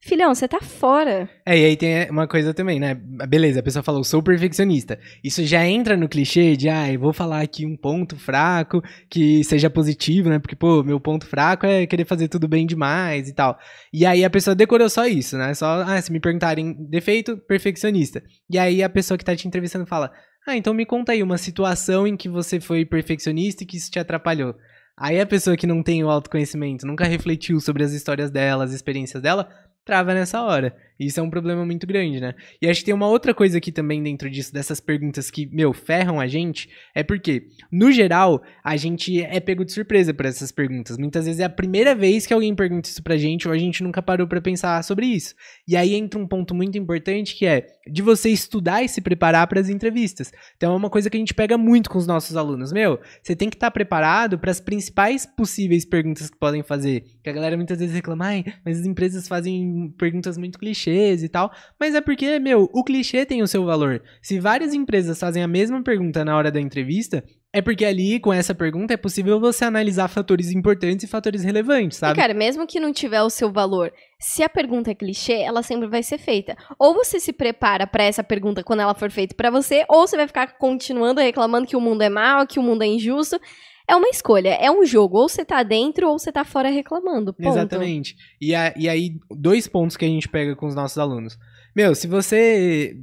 [0.00, 1.28] Filhão, você tá fora.
[1.44, 2.94] É, e aí tem uma coisa também, né?
[2.94, 4.98] Beleza, a pessoa falou, sou perfeccionista.
[5.24, 8.80] Isso já entra no clichê de, ah, eu vou falar aqui um ponto fraco
[9.10, 10.38] que seja positivo, né?
[10.38, 13.58] Porque, pô, meu ponto fraco é querer fazer tudo bem demais e tal.
[13.92, 15.52] E aí a pessoa decorou só isso, né?
[15.52, 18.22] Só, ah, se me perguntarem defeito, perfeccionista.
[18.48, 20.12] E aí a pessoa que tá te entrevistando fala,
[20.46, 23.90] ah, então me conta aí uma situação em que você foi perfeccionista e que isso
[23.90, 24.54] te atrapalhou.
[24.96, 28.72] Aí a pessoa que não tem o autoconhecimento, nunca refletiu sobre as histórias dela, as
[28.72, 29.48] experiências dela,
[29.88, 30.76] trava nessa hora.
[30.98, 32.34] Isso é um problema muito grande, né?
[32.60, 35.72] E acho que tem uma outra coisa aqui também dentro disso, dessas perguntas que, meu,
[35.72, 40.50] ferram a gente, é porque, no geral, a gente é pego de surpresa por essas
[40.50, 40.98] perguntas.
[40.98, 43.82] Muitas vezes é a primeira vez que alguém pergunta isso pra gente ou a gente
[43.82, 45.34] nunca parou para pensar sobre isso.
[45.68, 49.46] E aí entra um ponto muito importante que é de você estudar e se preparar
[49.46, 50.32] para as entrevistas.
[50.56, 52.72] Então é uma coisa que a gente pega muito com os nossos alunos.
[52.72, 57.04] Meu, você tem que estar tá preparado para as principais possíveis perguntas que podem fazer.
[57.22, 61.22] Que a galera muitas vezes reclama, ai, mas as empresas fazem perguntas muito clichês clichês
[61.22, 64.02] e tal, mas é porque, meu, o clichê tem o seu valor.
[64.22, 68.30] Se várias empresas fazem a mesma pergunta na hora da entrevista, É porque ali, com
[68.30, 72.20] essa pergunta, é possível você analisar fatores importantes e fatores relevantes, E, sabe?
[72.20, 75.88] cara, mesmo que não tiver o seu valor, se a pergunta é clichê, ela sempre
[75.88, 76.54] vai ser feita.
[76.78, 80.14] Ou você se prepara pra essa pergunta quando ela for feita pra você, ou você
[80.14, 83.40] vai ficar continuando reclamando que o mundo é mau, que o mundo é injusto.
[83.88, 85.16] É uma escolha, é um jogo.
[85.18, 87.32] Ou você tá dentro ou você tá fora reclamando.
[87.32, 87.48] Ponto.
[87.48, 88.14] Exatamente.
[88.40, 91.38] E, a- e aí, dois pontos que a gente pega com os nossos alunos.
[91.74, 92.94] Meu, se você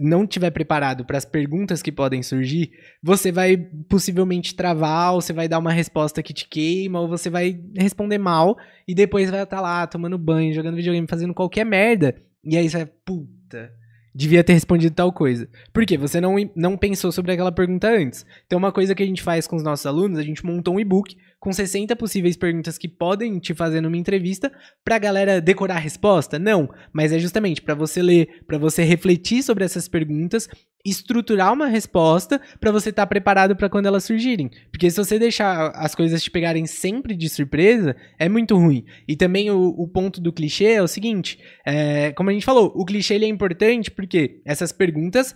[0.00, 2.70] não tiver preparado para as perguntas que podem surgir,
[3.02, 3.56] você vai
[3.88, 8.16] possivelmente travar, ou você vai dar uma resposta que te queima, ou você vai responder
[8.18, 12.14] mal, e depois vai estar lá tomando banho, jogando videogame, fazendo qualquer merda.
[12.44, 13.72] E aí você vai, puta,
[14.14, 15.48] devia ter respondido tal coisa.
[15.72, 15.96] Por quê?
[15.96, 18.26] Você não, não pensou sobre aquela pergunta antes.
[18.46, 20.80] Então, uma coisa que a gente faz com os nossos alunos, a gente montou um
[20.80, 24.52] e-book com 60 possíveis perguntas que podem te fazer numa entrevista
[24.84, 26.38] pra galera decorar a resposta?
[26.38, 30.46] Não, mas é justamente pra você ler, pra você refletir sobre essas perguntas,
[30.84, 34.50] estruturar uma resposta pra você estar preparado pra quando elas surgirem.
[34.70, 38.84] Porque se você deixar as coisas te pegarem sempre de surpresa, é muito ruim.
[39.06, 42.72] E também o, o ponto do clichê é o seguinte, é, como a gente falou,
[42.74, 45.34] o clichê ele é importante porque essas perguntas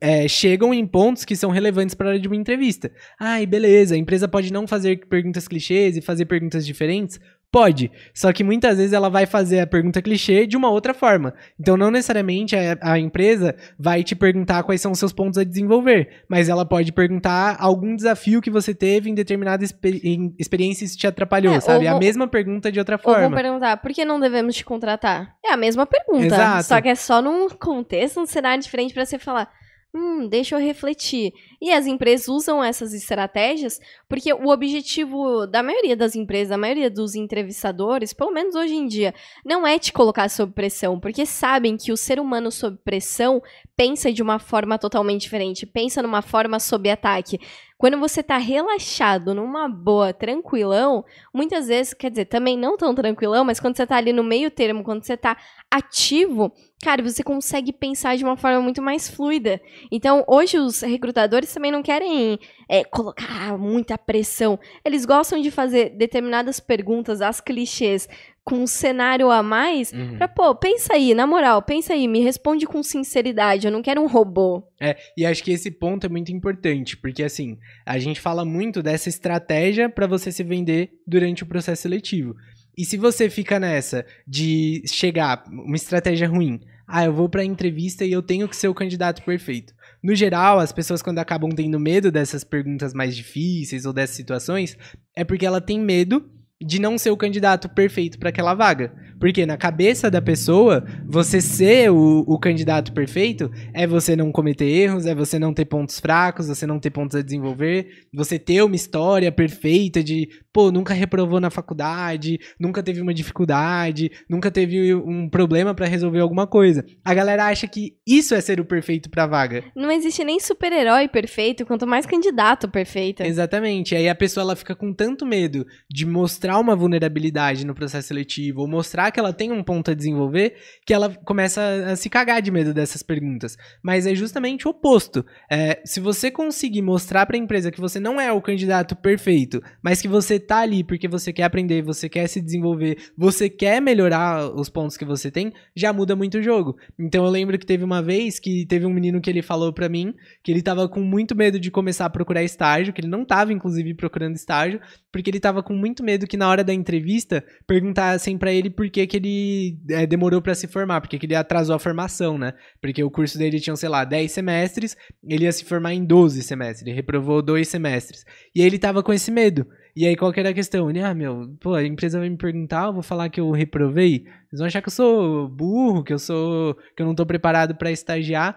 [0.00, 2.90] é, chegam em pontos que são relevantes para a hora de uma entrevista.
[3.18, 7.18] Ai, beleza, a empresa pode não fazer perguntas clichês e fazer perguntas diferentes?
[7.50, 11.34] Pode, só que muitas vezes ela vai fazer a pergunta clichê de uma outra forma.
[11.60, 15.44] Então, não necessariamente a, a empresa vai te perguntar quais são os seus pontos a
[15.44, 20.82] desenvolver, mas ela pode perguntar algum desafio que você teve em determinada exper- em experiência
[20.82, 21.84] e isso te atrapalhou, É, sabe?
[21.84, 23.36] É a mesma pergunta de outra Ou vão forma.
[23.36, 25.36] perguntar, por que não devemos te contratar?
[25.44, 26.24] É a mesma pergunta.
[26.24, 26.64] Exato.
[26.64, 29.50] Só que é só num contexto, num cenário diferente pra você falar.
[29.94, 31.34] Hum, deixa eu refletir.
[31.60, 33.78] E as empresas usam essas estratégias
[34.08, 38.86] porque o objetivo da maioria das empresas, da maioria dos entrevistadores, pelo menos hoje em
[38.86, 43.42] dia, não é te colocar sob pressão, porque sabem que o ser humano sob pressão
[43.76, 47.38] pensa de uma forma totalmente diferente, pensa numa forma sob ataque.
[47.76, 53.44] Quando você tá relaxado, numa boa, tranquilão, muitas vezes, quer dizer, também não tão tranquilão,
[53.44, 55.36] mas quando você tá ali no meio termo, quando você tá
[55.70, 56.52] ativo,
[56.82, 59.60] cara, você consegue pensar de uma forma muito mais fluida.
[59.90, 64.58] Então, hoje os recrutadores também não querem é, colocar muita pressão.
[64.84, 68.08] Eles gostam de fazer determinadas perguntas, as clichês,
[68.44, 70.16] com um cenário a mais, Uhum.
[70.18, 74.02] pra, pô, pensa aí, na moral, pensa aí, me responde com sinceridade, eu não quero
[74.02, 74.64] um robô.
[74.80, 78.82] É, e acho que esse ponto é muito importante, porque assim, a gente fala muito
[78.82, 82.34] dessa estratégia para você se vender durante o processo seletivo.
[82.76, 86.58] E se você fica nessa de chegar, uma estratégia ruim,
[86.94, 89.72] ah, eu vou pra entrevista e eu tenho que ser o candidato perfeito.
[90.02, 94.76] No geral, as pessoas quando acabam tendo medo dessas perguntas mais difíceis ou dessas situações,
[95.16, 98.92] é porque ela tem medo de não ser o candidato perfeito para aquela vaga.
[99.22, 104.64] Porque na cabeça da pessoa, você ser o, o candidato perfeito é você não cometer
[104.64, 108.64] erros, é você não ter pontos fracos, você não ter pontos a desenvolver, você ter
[108.64, 114.92] uma história perfeita de, pô, nunca reprovou na faculdade, nunca teve uma dificuldade, nunca teve
[114.92, 116.84] um problema para resolver alguma coisa.
[117.04, 119.62] A galera acha que isso é ser o perfeito pra vaga.
[119.76, 123.22] Não existe nem super-herói perfeito, quanto mais candidato perfeito.
[123.22, 123.94] Exatamente.
[123.94, 128.62] Aí a pessoa ela fica com tanto medo de mostrar uma vulnerabilidade no processo seletivo
[128.62, 131.60] ou mostrar que ela tem um ponto a desenvolver que ela começa
[131.92, 133.56] a, se cagar de medo dessas perguntas.
[133.82, 135.24] Mas é justamente o oposto.
[135.50, 139.62] É, se você conseguir mostrar para a empresa que você não é o candidato perfeito,
[139.82, 143.80] mas que você tá ali porque você quer aprender, você quer se desenvolver, você quer
[143.80, 146.76] melhorar os pontos que você tem, já muda muito o jogo.
[146.98, 149.88] Então eu lembro que teve uma vez que teve um menino que ele falou para
[149.88, 153.24] mim que ele tava com muito medo de começar a procurar estágio, que ele não
[153.24, 154.80] tava inclusive procurando estágio,
[155.12, 158.88] porque ele tava com muito medo que na hora da entrevista perguntassem pra ele por
[158.90, 162.52] que, que ele é, demorou pra se formar, porque que ele atrasou a formação, né?
[162.80, 166.42] Porque o curso dele tinha, sei lá, 10 semestres, ele ia se formar em 12
[166.42, 168.24] semestres, ele reprovou dois semestres.
[168.54, 169.66] E aí ele tava com esse medo.
[169.94, 170.88] E aí, qual que era a questão?
[170.88, 174.24] Ele, ah, meu, pô, a empresa vai me perguntar, eu vou falar que eu reprovei.
[174.24, 176.74] Eles vão achar que eu sou burro, que eu sou.
[176.96, 178.56] que eu não tô preparado pra estagiar.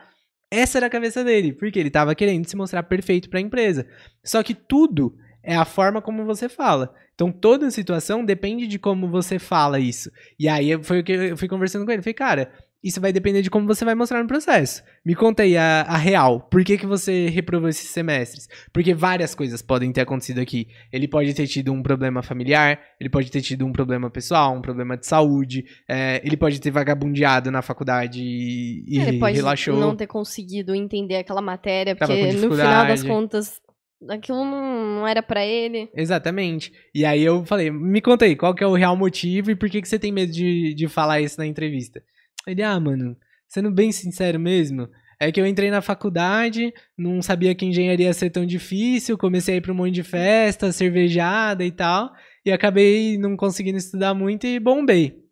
[0.50, 3.86] Essa era a cabeça dele, porque ele tava querendo se mostrar perfeito pra empresa.
[4.24, 5.14] Só que tudo
[5.46, 6.94] é a forma como você fala.
[7.14, 10.10] Então, toda situação depende de como você fala isso.
[10.40, 12.02] E aí, eu- foi o que eu fui conversando com ele.
[12.02, 12.52] Falei, cara,
[12.84, 14.84] isso vai depender de como você vai mostrar no processo.
[15.04, 16.42] Me conta aí a, a real.
[16.52, 18.48] Por que, que você reprovou esses semestres?
[18.72, 20.68] Porque várias coisas podem ter acontecido aqui.
[20.94, 24.62] Ele pode ter tido um problema familiar, ele pode ter tido um problema pessoal, um
[24.62, 29.80] problema de saúde, é, ele pode ter vagabundeado na faculdade e, e Ele pode relaxou.
[29.80, 33.60] não ter conseguido entender aquela matéria, porque no final das contas,
[34.10, 35.90] aquilo não, não era pra ele.
[35.96, 36.72] Exatamente.
[36.94, 39.70] E aí eu falei, me conta aí, qual que é o real motivo e por
[39.70, 42.02] que, que você tem medo de, de falar isso na entrevista?
[42.48, 44.88] Ele, ah, mano, sendo bem sincero mesmo,
[45.20, 49.56] É que eu entrei na faculdade, não sabia que engenharia ia ser tão difícil, comecei
[49.56, 52.12] a ir pra um monte de festa, cervejada e tal,
[52.46, 55.25] e acabei não conseguindo estudar muito e bombei.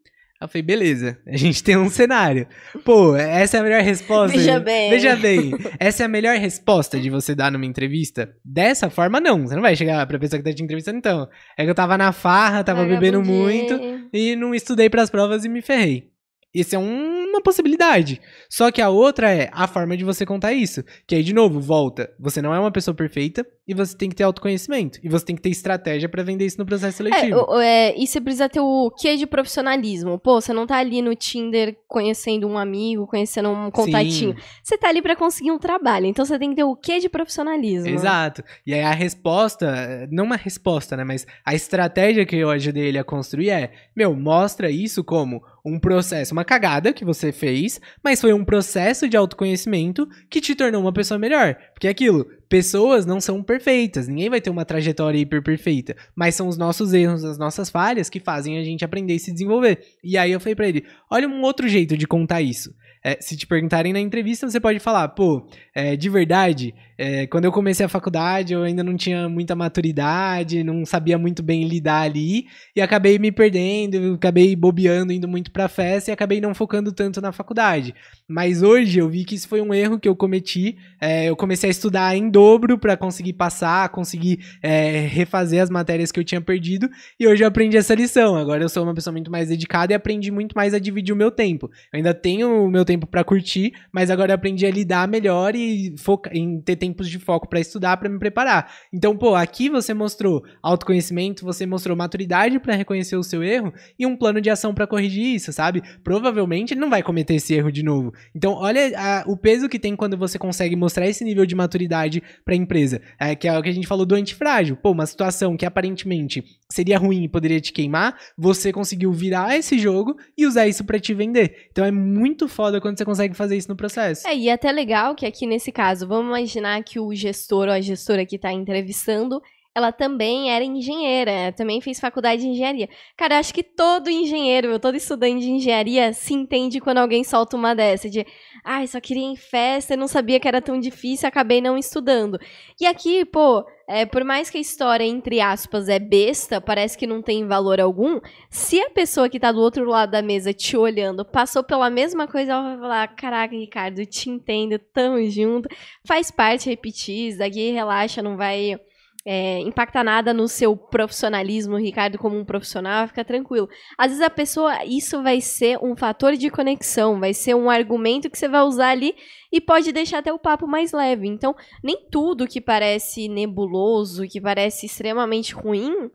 [0.43, 2.45] Eu falei, beleza, a gente tem um cenário.
[2.84, 4.38] Pô, essa é a melhor resposta.
[4.38, 4.89] Veja bem.
[4.89, 8.36] Veja bem, essa é a melhor resposta de você dar numa entrevista?
[8.43, 9.47] Dessa forma, não.
[9.47, 11.29] Você não vai chegar pra pessoa que tá te entrevistando, então.
[11.58, 13.79] É que eu tava na farra, tava bebendo muito
[14.12, 16.12] e não estudei pras provas e me ferrei.
[16.53, 18.21] Isso é um, uma possibilidade.
[18.49, 20.83] Só que a outra é a forma de você contar isso.
[21.07, 22.11] Que aí, de novo, volta.
[22.19, 24.99] Você não é uma pessoa perfeita e você tem que ter autoconhecimento.
[25.01, 27.59] E você tem que ter estratégia para vender isso no processo seletivo.
[27.59, 30.19] É, é, e você precisa ter o quê de profissionalismo.
[30.19, 34.35] Pô, você não tá ali no Tinder conhecendo um amigo, conhecendo um contatinho.
[34.35, 34.43] Sim.
[34.61, 36.05] Você tá ali para conseguir um trabalho.
[36.05, 37.89] Então você tem que ter o quê de profissionalismo.
[37.89, 38.43] Exato.
[38.65, 41.03] E aí a resposta, não uma resposta, né?
[41.03, 45.80] Mas a estratégia que eu ajudei ele a construir é: meu, mostra isso como um
[45.80, 50.82] processo, uma cagada que você fez, mas foi um processo de autoconhecimento que te tornou
[50.82, 51.56] uma pessoa melhor.
[51.73, 56.36] Porque é aquilo, pessoas não são perfeitas, ninguém vai ter uma trajetória hiper perfeita, mas
[56.36, 59.80] são os nossos erros, as nossas falhas que fazem a gente aprender e se desenvolver.
[60.04, 62.73] E aí eu falei para ele: olha um outro jeito de contar isso.
[63.06, 65.45] É, se te perguntarem na entrevista, você pode falar, pô,
[65.76, 70.63] é, de verdade, é, quando eu comecei a faculdade, eu ainda não tinha muita maturidade,
[70.63, 75.67] não sabia muito bem lidar ali, e acabei me perdendo, acabei bobeando, indo muito pra
[75.67, 77.93] festa e acabei não focando tanto na faculdade.
[78.27, 80.77] Mas hoje eu vi que isso foi um erro que eu cometi.
[81.01, 86.12] É, eu comecei a estudar em dobro para conseguir passar, conseguir é, refazer as matérias
[86.12, 88.36] que eu tinha perdido, e hoje eu aprendi essa lição.
[88.36, 91.17] Agora eu sou uma pessoa muito mais dedicada e aprendi muito mais a dividir o
[91.17, 91.69] meu tempo.
[91.91, 95.56] Eu ainda tenho o meu tempo para curtir, mas agora eu aprendi a lidar melhor
[95.56, 98.69] e focar em ter tempos de foco para estudar, para me preparar.
[98.91, 104.05] Então, pô, aqui você mostrou autoconhecimento, você mostrou maturidade para reconhecer o seu erro e
[104.05, 105.81] um plano de ação para corrigir isso, sabe?
[106.03, 108.13] Provavelmente ele não vai cometer esse erro de novo.
[108.35, 112.21] Então, olha a, o peso que tem quando você consegue mostrar esse nível de maturidade
[112.43, 114.75] para a empresa, é, que é o que a gente falou do antifrágil.
[114.75, 119.77] Pô, uma situação que aparentemente seria ruim e poderia te queimar, você conseguiu virar esse
[119.77, 121.67] jogo e usar isso para te vender.
[121.71, 124.27] Então é muito foda quando você consegue fazer isso no processo.
[124.27, 127.73] É, e é até legal que aqui nesse caso, vamos imaginar que o gestor ou
[127.73, 129.41] a gestora que está entrevistando,
[129.75, 132.88] ela também era engenheira, também fez faculdade de engenharia.
[133.17, 137.57] Cara, eu acho que todo engenheiro, todo estudante de engenharia se entende quando alguém solta
[137.57, 138.25] uma dessa, de
[138.63, 142.39] ai, só queria ir em festa, não sabia que era tão difícil, acabei não estudando.
[142.80, 147.06] E aqui, pô, é, por mais que a história, entre aspas, é besta, parece que
[147.06, 150.78] não tem valor algum, se a pessoa que tá do outro lado da mesa te
[150.78, 155.67] olhando passou pela mesma coisa, ela vai falar: Caraca, Ricardo, te entendo, tamo junto.
[156.06, 158.80] Faz parte repetir, isso daqui relaxa, não vai
[159.25, 163.69] é, impacta nada no seu profissionalismo, Ricardo, como um profissional, fica tranquilo.
[163.97, 168.29] Às vezes a pessoa, isso vai ser um fator de conexão, vai ser um argumento
[168.29, 169.15] que você vai usar ali
[169.51, 171.27] e pode deixar até o papo mais leve.
[171.27, 176.09] Então, nem tudo que parece nebuloso, que parece extremamente ruim,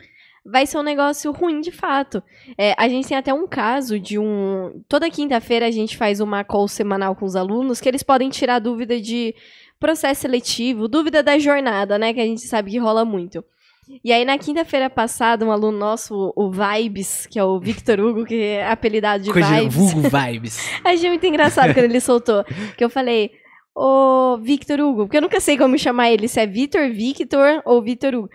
[0.45, 2.23] vai ser um negócio ruim de fato.
[2.57, 4.83] É, a gente tem até um caso de um.
[4.89, 8.59] Toda quinta-feira a gente faz uma call semanal com os alunos que eles podem tirar
[8.59, 9.35] dúvida de
[9.79, 12.13] processo seletivo, dúvida da jornada, né?
[12.13, 13.45] Que a gente sabe que rola muito.
[14.05, 18.25] E aí, na quinta-feira passada, um aluno nosso, o Vibes, que é o Victor Hugo,
[18.25, 19.75] que é apelidado de Coisa, Vibes.
[19.75, 20.59] Vulgo Vibes.
[20.85, 22.45] Achei muito engraçado quando ele soltou.
[22.77, 23.31] Que eu falei,
[23.75, 27.83] ô Victor Hugo, porque eu nunca sei como chamar ele, se é Victor, Victor ou
[27.83, 28.29] Victor Hugo.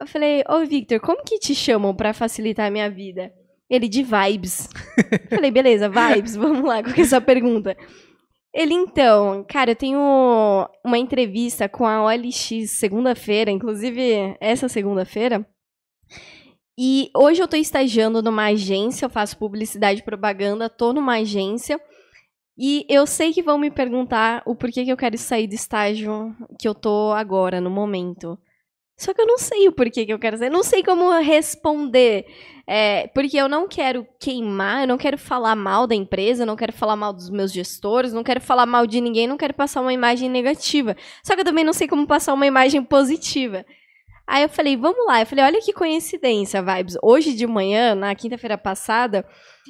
[0.00, 3.32] Eu falei, ô Victor, como que te chamam para facilitar a minha vida?
[3.70, 4.68] Ele, de Vibes.
[5.30, 7.76] falei, beleza, Vibes, vamos lá, qual que é a sua pergunta?
[8.56, 10.00] Ele, então, cara, eu tenho
[10.82, 15.46] uma entrevista com a OLX segunda-feira, inclusive essa segunda-feira.
[16.78, 21.78] E hoje eu tô estagiando numa agência, eu faço publicidade e propaganda, tô numa agência.
[22.56, 26.34] E eu sei que vão me perguntar o porquê que eu quero sair do estágio
[26.58, 28.38] que eu tô agora, no momento.
[28.96, 32.26] Só que eu não sei o porquê que eu quero sair, não sei como responder.
[32.66, 36.72] É, porque eu não quero queimar, eu não quero falar mal da empresa, não quero
[36.72, 39.92] falar mal dos meus gestores, não quero falar mal de ninguém, não quero passar uma
[39.92, 40.96] imagem negativa.
[41.22, 43.64] Só que eu também não sei como passar uma imagem positiva.
[44.26, 45.20] Aí eu falei, vamos lá.
[45.20, 46.96] Eu falei, olha que coincidência, Vibes.
[47.00, 49.24] Hoje de manhã, na quinta-feira passada,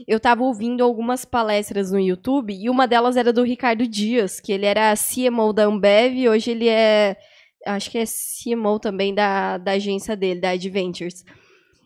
[0.08, 4.52] eu tava ouvindo algumas palestras no YouTube e uma delas era do Ricardo Dias, que
[4.52, 7.18] ele era CMO da Ambev hoje ele é,
[7.66, 11.24] acho que é CMO também da, da agência dele, da Adventures.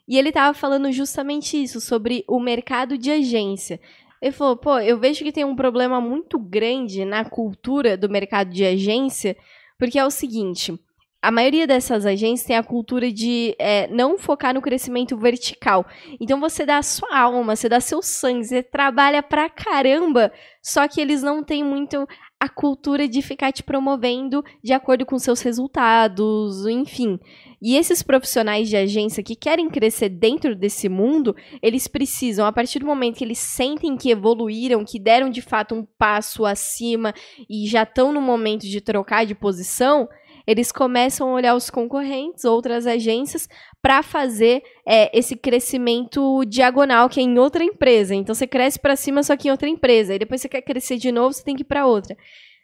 [0.06, 3.80] E ele estava falando justamente isso, sobre o mercado de agência.
[4.20, 8.50] Ele falou, pô, eu vejo que tem um problema muito grande na cultura do mercado
[8.50, 9.36] de agência,
[9.78, 10.78] porque é o seguinte.
[11.22, 15.86] A maioria dessas agências tem a cultura de é, não focar no crescimento vertical.
[16.18, 20.88] Então você dá a sua alma, você dá seu sangue, você trabalha pra caramba, só
[20.88, 22.06] que eles não têm muito
[22.40, 27.20] a cultura de ficar te promovendo de acordo com seus resultados, enfim.
[27.60, 32.78] E esses profissionais de agência que querem crescer dentro desse mundo, eles precisam, a partir
[32.78, 37.12] do momento que eles sentem que evoluíram, que deram de fato um passo acima
[37.48, 40.08] e já estão no momento de trocar de posição,
[40.46, 43.48] eles começam a olhar os concorrentes, outras agências,
[43.82, 48.14] para fazer é, esse crescimento diagonal que é em outra empresa.
[48.14, 50.96] Então você cresce para cima só que em outra empresa, e depois você quer crescer
[50.96, 52.16] de novo, você tem que ir para outra.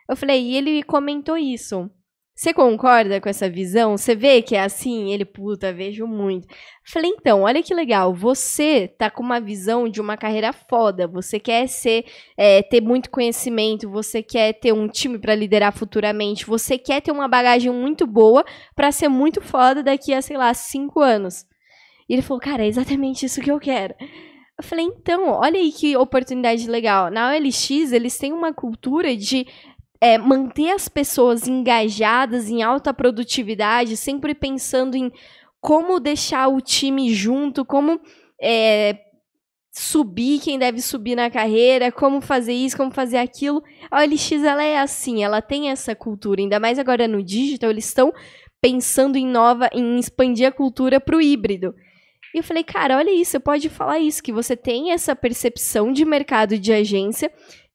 [0.09, 1.91] Eu falei, e ele comentou isso.
[2.37, 3.97] Você concorda com essa visão?
[3.97, 5.11] Você vê que é assim?
[5.11, 6.47] Ele, puta, vejo muito.
[6.85, 8.13] Falei, então, olha que legal.
[8.13, 11.09] Você tá com uma visão de uma carreira foda.
[11.09, 12.05] Você quer ser,
[12.37, 13.89] é, ter muito conhecimento.
[13.89, 16.45] Você quer ter um time para liderar futuramente.
[16.45, 18.45] Você quer ter uma bagagem muito boa
[18.75, 21.47] para ser muito foda daqui a, sei lá, cinco anos.
[22.07, 23.95] E ele falou, cara, é exatamente isso que eu quero.
[24.59, 27.11] Eu falei, então, olha aí que oportunidade legal.
[27.11, 29.47] Na OLX, eles têm uma cultura de
[30.07, 35.11] é, manter as pessoas engajadas em alta produtividade, sempre pensando em
[35.61, 38.01] como deixar o time junto, como
[38.41, 38.97] é,
[39.73, 43.61] subir quem deve subir na carreira, como fazer isso, como fazer aquilo.
[43.91, 47.87] A OLX ela é assim, ela tem essa cultura, ainda mais agora no digital, eles
[47.87, 48.13] estão
[48.61, 51.75] pensando em nova, em expandir a cultura para o híbrido.
[52.33, 55.91] E eu falei, cara, olha isso, você pode falar isso, que você tem essa percepção
[55.91, 57.29] de mercado de agência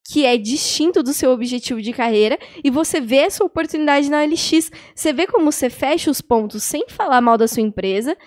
[0.08, 4.72] que é distinto do seu objetivo de carreira e você vê essa oportunidade na LX.
[4.96, 8.18] Você vê como você fecha os pontos sem falar mal da sua empresa.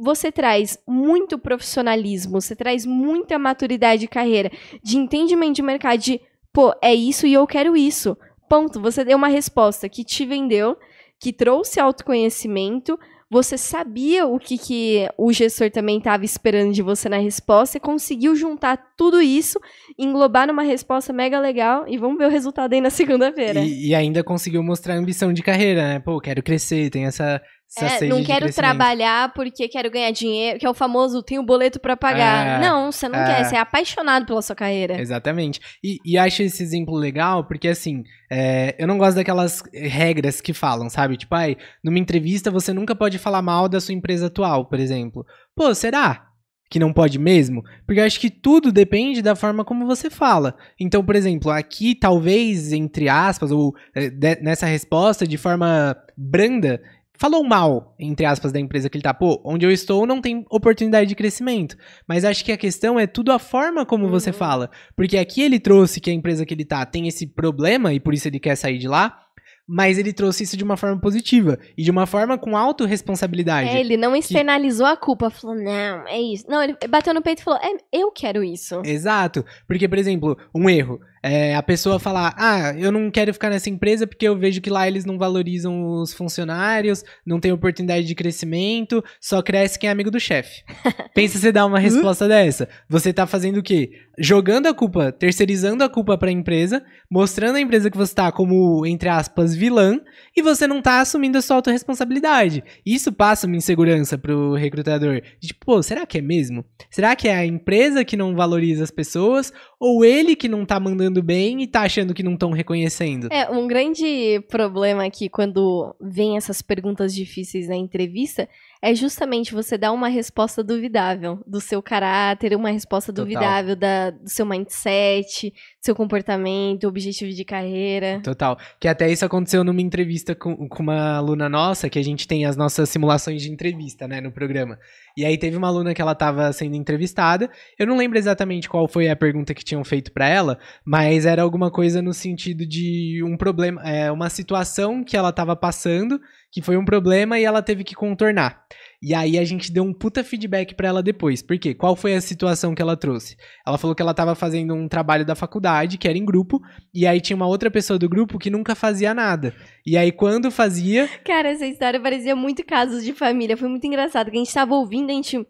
[0.00, 4.50] Você traz muito profissionalismo, você traz muita maturidade de carreira,
[4.82, 6.20] de entendimento de mercado, de
[6.52, 8.16] pô, é isso e eu quero isso.
[8.48, 8.80] Ponto.
[8.80, 10.76] Você deu uma resposta que te vendeu,
[11.18, 12.98] que trouxe autoconhecimento,
[13.32, 17.80] você sabia o que, que o gestor também estava esperando de você na resposta e
[17.80, 19.58] conseguiu juntar tudo isso,
[19.98, 23.60] englobar numa resposta mega legal e vamos ver o resultado aí na segunda-feira.
[23.60, 25.98] E, e, ainda conseguiu mostrar a ambição de carreira, né?
[25.98, 27.40] Pô, quero crescer, tem essa.
[27.76, 31.44] essa é, não quero trabalhar porque quero ganhar dinheiro, que é o famoso tem o
[31.44, 32.62] boleto para pagar.
[32.62, 35.00] É, não, você não é, quer, você é apaixonado pela sua carreira.
[35.00, 35.60] Exatamente.
[35.82, 40.52] E, e acho esse exemplo legal porque, assim, é, eu não gosto daquelas regras que
[40.52, 41.16] falam, sabe?
[41.16, 45.24] Tipo, ai, numa entrevista você nunca pode falar mal da sua empresa atual, por exemplo.
[45.54, 46.31] Pô, será?
[46.72, 47.62] Que não pode mesmo?
[47.86, 50.56] Porque eu acho que tudo depende da forma como você fala.
[50.80, 56.80] Então, por exemplo, aqui talvez, entre aspas, ou é, de, nessa resposta, de forma branda,
[57.12, 59.12] falou mal, entre aspas, da empresa que ele tá.
[59.12, 61.76] Pô, onde eu estou não tem oportunidade de crescimento.
[62.08, 64.10] Mas acho que a questão é tudo a forma como uhum.
[64.10, 64.70] você fala.
[64.96, 68.14] Porque aqui ele trouxe que a empresa que ele tá tem esse problema e por
[68.14, 69.21] isso ele quer sair de lá
[69.66, 73.68] mas ele trouxe isso de uma forma positiva e de uma forma com autorresponsabilidade.
[73.68, 74.92] É, ele não externalizou que...
[74.92, 76.44] a culpa, falou, não, é isso.
[76.48, 78.82] Não, ele bateu no peito e falou, é, eu quero isso.
[78.84, 79.44] Exato.
[79.66, 81.00] Porque, por exemplo, um erro.
[81.22, 84.68] É, a pessoa falar, ah, eu não quero ficar nessa empresa porque eu vejo que
[84.68, 89.92] lá eles não valorizam os funcionários, não tem oportunidade de crescimento, só cresce quem é
[89.92, 90.64] amigo do chefe.
[91.14, 92.68] Pensa você dar uma resposta dessa.
[92.88, 93.92] Você tá fazendo o quê?
[94.18, 98.84] Jogando a culpa, terceirizando a culpa pra empresa, mostrando a empresa que você tá como,
[98.84, 100.00] entre aspas, vilã,
[100.36, 102.64] e você não tá assumindo a sua autorresponsabilidade.
[102.84, 105.22] Isso passa uma insegurança pro recrutador.
[105.40, 106.64] Tipo, pô, será que é mesmo?
[106.90, 109.52] Será que é a empresa que não valoriza as pessoas?
[109.78, 113.28] Ou ele que não tá mandando bem e tá achando que não estão reconhecendo?
[113.32, 118.48] É, um grande problema aqui quando vem essas perguntas difíceis na entrevista
[118.82, 123.24] é justamente você dar uma resposta duvidável do seu caráter, uma resposta Total.
[123.24, 128.20] duvidável da, do seu mindset, seu comportamento, objetivo de carreira.
[128.24, 128.58] Total.
[128.80, 132.44] Que até isso aconteceu numa entrevista com, com uma aluna nossa, que a gente tem
[132.44, 134.76] as nossas simulações de entrevista, né, no programa.
[135.16, 137.48] E aí teve uma aluna que ela estava sendo entrevistada.
[137.78, 141.42] Eu não lembro exatamente qual foi a pergunta que tinham feito para ela, mas era
[141.42, 146.20] alguma coisa no sentido de um problema, é, uma situação que ela estava passando
[146.52, 148.62] que foi um problema e ela teve que contornar.
[149.02, 151.42] E aí a gente deu um puta feedback para ela depois.
[151.42, 151.74] Por quê?
[151.74, 153.36] Qual foi a situação que ela trouxe?
[153.66, 156.60] Ela falou que ela tava fazendo um trabalho da faculdade, que era em grupo,
[156.94, 159.54] e aí tinha uma outra pessoa do grupo que nunca fazia nada.
[159.84, 161.08] E aí quando fazia.
[161.24, 163.56] Cara, essa história parecia muito casos de família.
[163.56, 165.44] Foi muito engraçado, que a gente tava ouvindo, a gente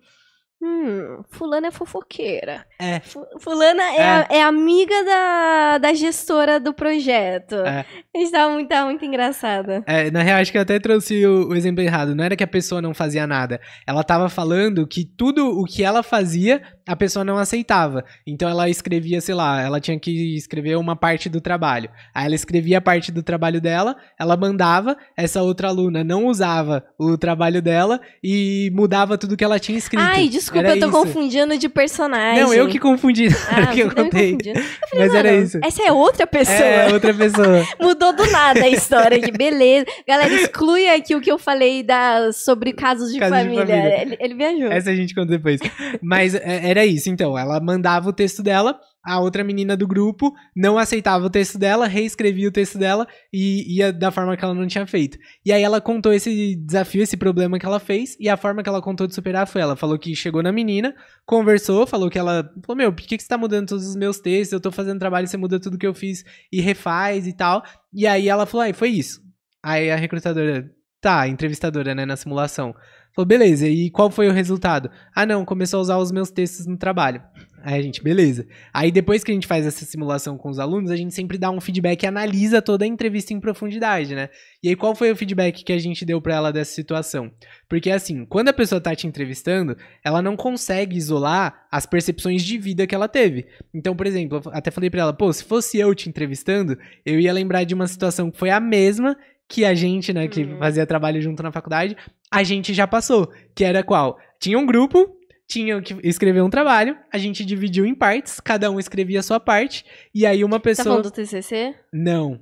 [0.64, 2.64] Hum, fulana é fofoqueira.
[2.78, 3.00] É.
[3.40, 4.38] Fulana é, é.
[4.38, 7.56] é, amiga da, da gestora do projeto.
[7.56, 7.84] É.
[8.14, 9.82] A gente tava muito, tava muito engraçada.
[9.88, 12.14] É, na real, acho que eu até trouxe o, o, exemplo errado.
[12.14, 13.60] Não era que a pessoa não fazia nada.
[13.84, 18.04] Ela tava falando que tudo o que ela fazia, a pessoa não aceitava.
[18.26, 21.90] Então ela escrevia, sei lá, ela tinha que escrever uma parte do trabalho.
[22.14, 26.84] Aí ela escrevia a parte do trabalho dela, ela mandava, essa outra aluna não usava
[26.98, 30.02] o trabalho dela e mudava tudo que ela tinha escrito.
[30.02, 30.96] Ai, desculpa Era eu tô isso.
[30.98, 32.42] confundindo de personagem.
[32.42, 34.32] Não, eu que confundi Ah, que eu contei.
[34.32, 34.54] Eu
[34.88, 35.58] falei, Mas era isso.
[35.62, 36.58] Essa é outra pessoa.
[36.58, 37.66] É, outra pessoa.
[37.80, 39.86] Mudou do nada a história aqui, beleza.
[40.06, 43.66] Galera, exclui aqui o que eu falei da, sobre casos de Casos de família.
[43.66, 44.02] família.
[44.02, 44.72] Ele, ele viajou.
[44.72, 45.60] Essa a gente conta depois.
[46.00, 47.38] Mas é, era isso, então.
[47.38, 51.86] Ela mandava o texto dela, a outra menina do grupo não aceitava o texto dela,
[51.86, 55.18] reescrevia o texto dela e ia da forma que ela não tinha feito.
[55.44, 58.68] E aí ela contou esse desafio, esse problema que ela fez, e a forma que
[58.68, 60.94] ela contou de superar foi ela falou que chegou na menina,
[61.26, 64.20] conversou, falou que ela falou: Meu, por que, que você tá mudando todos os meus
[64.20, 64.52] textos?
[64.52, 67.62] Eu tô fazendo trabalho, você muda tudo que eu fiz e refaz e tal.
[67.92, 69.20] E aí ela falou: Ai, foi isso.
[69.62, 70.70] Aí a recrutadora,
[71.00, 72.74] tá, a entrevistadora, né, na simulação.
[73.14, 74.90] Falou, beleza, e qual foi o resultado?
[75.14, 77.22] Ah, não, começou a usar os meus textos no trabalho.
[77.64, 78.46] Aí a gente, beleza.
[78.74, 81.50] Aí depois que a gente faz essa simulação com os alunos, a gente sempre dá
[81.50, 84.30] um feedback e analisa toda a entrevista em profundidade, né?
[84.62, 87.30] E aí qual foi o feedback que a gente deu pra ela dessa situação?
[87.68, 92.58] Porque assim, quando a pessoa tá te entrevistando, ela não consegue isolar as percepções de
[92.58, 93.46] vida que ela teve.
[93.72, 97.32] Então, por exemplo, até falei pra ela, pô, se fosse eu te entrevistando, eu ia
[97.32, 99.16] lembrar de uma situação que foi a mesma
[99.52, 100.58] que a gente, né, que Uhum.
[100.58, 101.94] fazia trabalho junto na faculdade,
[102.30, 104.18] a gente já passou, que era qual?
[104.40, 105.14] Tinha um grupo,
[105.46, 109.38] tinha que escrever um trabalho, a gente dividiu em partes, cada um escrevia a sua
[109.38, 109.84] parte,
[110.14, 110.84] e aí uma Tá pessoa...
[110.86, 111.74] falando do TCC?
[111.92, 112.40] Não,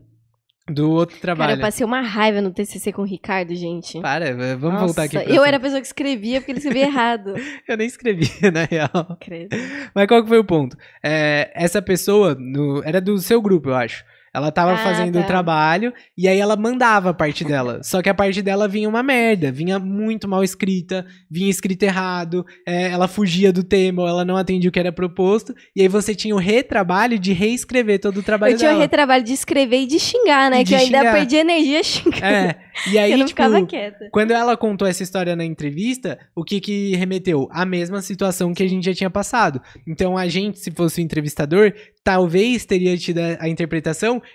[0.70, 1.56] do outro Cara, trabalho.
[1.56, 4.00] eu passei uma raiva no TCC com o Ricardo, gente.
[4.00, 6.58] Para, v- vamos Nossa, voltar aqui pra Eu era a pessoa que escrevia porque ele
[6.60, 7.34] escrevia errado.
[7.66, 9.16] Eu nem escrevia, na real.
[9.18, 9.56] Credo.
[9.92, 10.76] Mas qual que foi o ponto?
[11.02, 14.04] É, essa pessoa, no- era do seu grupo, eu acho.
[14.34, 15.20] Ela tava Ah, fazendo tá.
[15.20, 17.80] o trabalho e aí ela mandava a parte dela.
[17.82, 22.44] Só que a parte dela vinha uma merda, vinha muito mal escrita, vinha escrito errado,
[22.66, 25.54] é, ela fugia do tema, ou ela não atendia o que era proposto.
[25.74, 28.82] E aí você tinha o retrabalho de reescrever todo o trabalho Eu tinha o dela.
[28.82, 30.60] retrabalho de escrever e de xingar, né?
[30.60, 31.12] E que eu de ainda xingar.
[31.12, 32.24] perdi energia xingando.
[32.24, 32.56] É,
[32.92, 34.08] e aí, eu não tipo, ficava quieta.
[34.12, 37.48] Quando ela contou essa história na entrevista, o que que remeteu?
[37.50, 39.60] A mesma situação que a gente já tinha passado.
[39.88, 41.72] Então a gente, se fosse o entrevistador,
[42.04, 43.48] talvez teria tido a a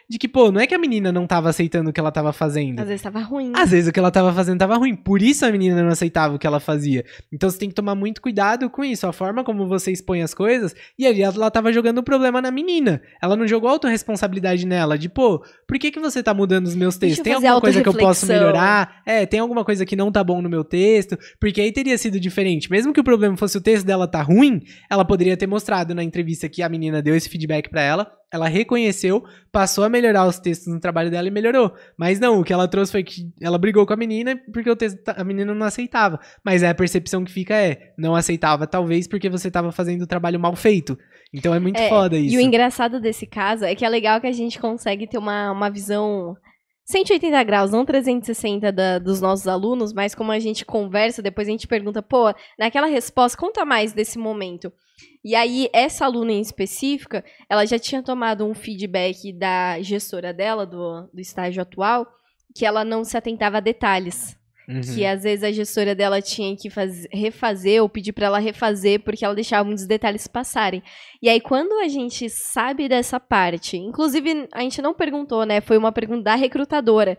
[0.09, 2.31] de que, pô, não é que a menina não tava aceitando o que ela tava
[2.33, 2.79] fazendo.
[2.79, 3.51] Às vezes tava ruim.
[3.55, 6.35] Às vezes o que ela tava fazendo tava ruim, por isso a menina não aceitava
[6.35, 7.05] o que ela fazia.
[7.31, 10.33] Então você tem que tomar muito cuidado com isso, a forma como você expõe as
[10.33, 10.75] coisas.
[10.97, 13.01] E ali ela tava jogando o problema na menina.
[13.21, 16.97] Ela não jogou autorresponsabilidade nela, de pô, por que, que você tá mudando os meus
[16.97, 17.23] textos?
[17.23, 19.01] Tem alguma coisa que eu posso melhorar?
[19.05, 21.17] É, tem alguma coisa que não tá bom no meu texto?
[21.39, 22.69] Porque aí teria sido diferente.
[22.69, 26.03] Mesmo que o problema fosse o texto dela tá ruim, ela poderia ter mostrado na
[26.03, 30.37] entrevista que a menina deu esse feedback pra ela, ela reconheceu, passou a melhorar os
[30.39, 31.73] textos no trabalho dela e melhorou.
[31.97, 34.75] Mas não, o que ela trouxe foi que ela brigou com a menina porque o
[34.75, 36.19] texto, a menina não aceitava.
[36.43, 40.07] Mas é a percepção que fica é, não aceitava talvez porque você tava fazendo o
[40.07, 40.97] trabalho mal feito.
[41.33, 42.35] Então é muito É, foda isso.
[42.35, 45.51] E o engraçado desse caso é que é legal que a gente consegue ter uma,
[45.51, 46.35] uma visão
[46.85, 51.51] 180 graus, não 360 da- dos nossos alunos, mas como a gente conversa, depois a
[51.51, 54.71] gente pergunta, pô, naquela resposta, conta mais desse momento.
[55.23, 60.65] E aí, essa aluna em específica, ela já tinha tomado um feedback da gestora dela,
[60.65, 62.05] do, do estágio atual,
[62.55, 64.37] que ela não se atentava a detalhes
[64.67, 64.81] Uhum.
[64.81, 68.99] que às vezes a gestora dela tinha que faz- refazer ou pedir pra ela refazer
[68.99, 70.81] porque ela deixava muitos detalhes passarem.
[71.21, 75.61] E aí quando a gente sabe dessa parte, inclusive a gente não perguntou, né?
[75.61, 77.15] Foi uma pergunta da recrutadora.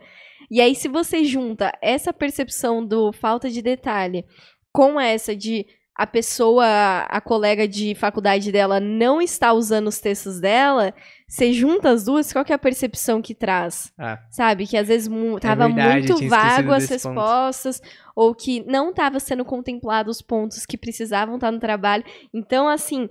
[0.51, 4.25] E aí se você junta essa percepção do falta de detalhe
[4.73, 5.65] com essa de
[5.97, 6.67] a pessoa,
[7.09, 10.93] a colega de faculdade dela não está usando os textos dela,
[11.27, 13.91] você junta as duas, qual que é a percepção que traz?
[13.99, 14.67] Ah, Sabe?
[14.67, 17.15] Que às vezes mu tava verdade, eu muito vago as desse ponto.
[17.15, 17.83] respostas,
[18.15, 22.05] ou que não tava sendo contemplado os pontos que precisavam estar no trabalho.
[22.33, 23.09] Então, assim,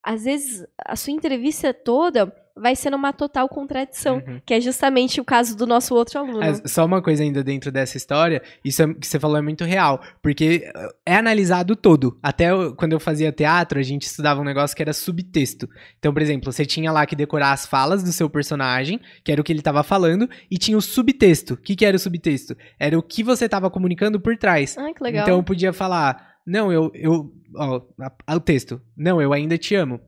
[0.00, 4.40] às vezes a sua entrevista toda vai sendo uma total contradição, Uhum.
[4.44, 6.42] que é justamente o caso do nosso outro aluno.
[6.42, 9.64] É, só uma coisa ainda dentro dessa história, isso é- que você falou é muito
[9.64, 12.18] real, porque uh, é analisado todo.
[12.22, 15.68] Até eu- quando eu fazia teatro, a gente estudava um negócio que era subtexto.
[15.98, 19.40] Então, por exemplo, você tinha lá que decorar as falas do seu personagem, que era
[19.40, 21.54] o que ele estava falando, e tinha o subtexto.
[21.54, 22.56] O que, que era o subtexto?
[22.78, 24.76] Era o que você estava comunicando por trás.
[24.78, 25.22] Ai, que legal.
[25.22, 27.82] Então eu podia falar, não, eu, eu, ó,
[28.26, 30.00] a- o texto, não, eu ainda te amo.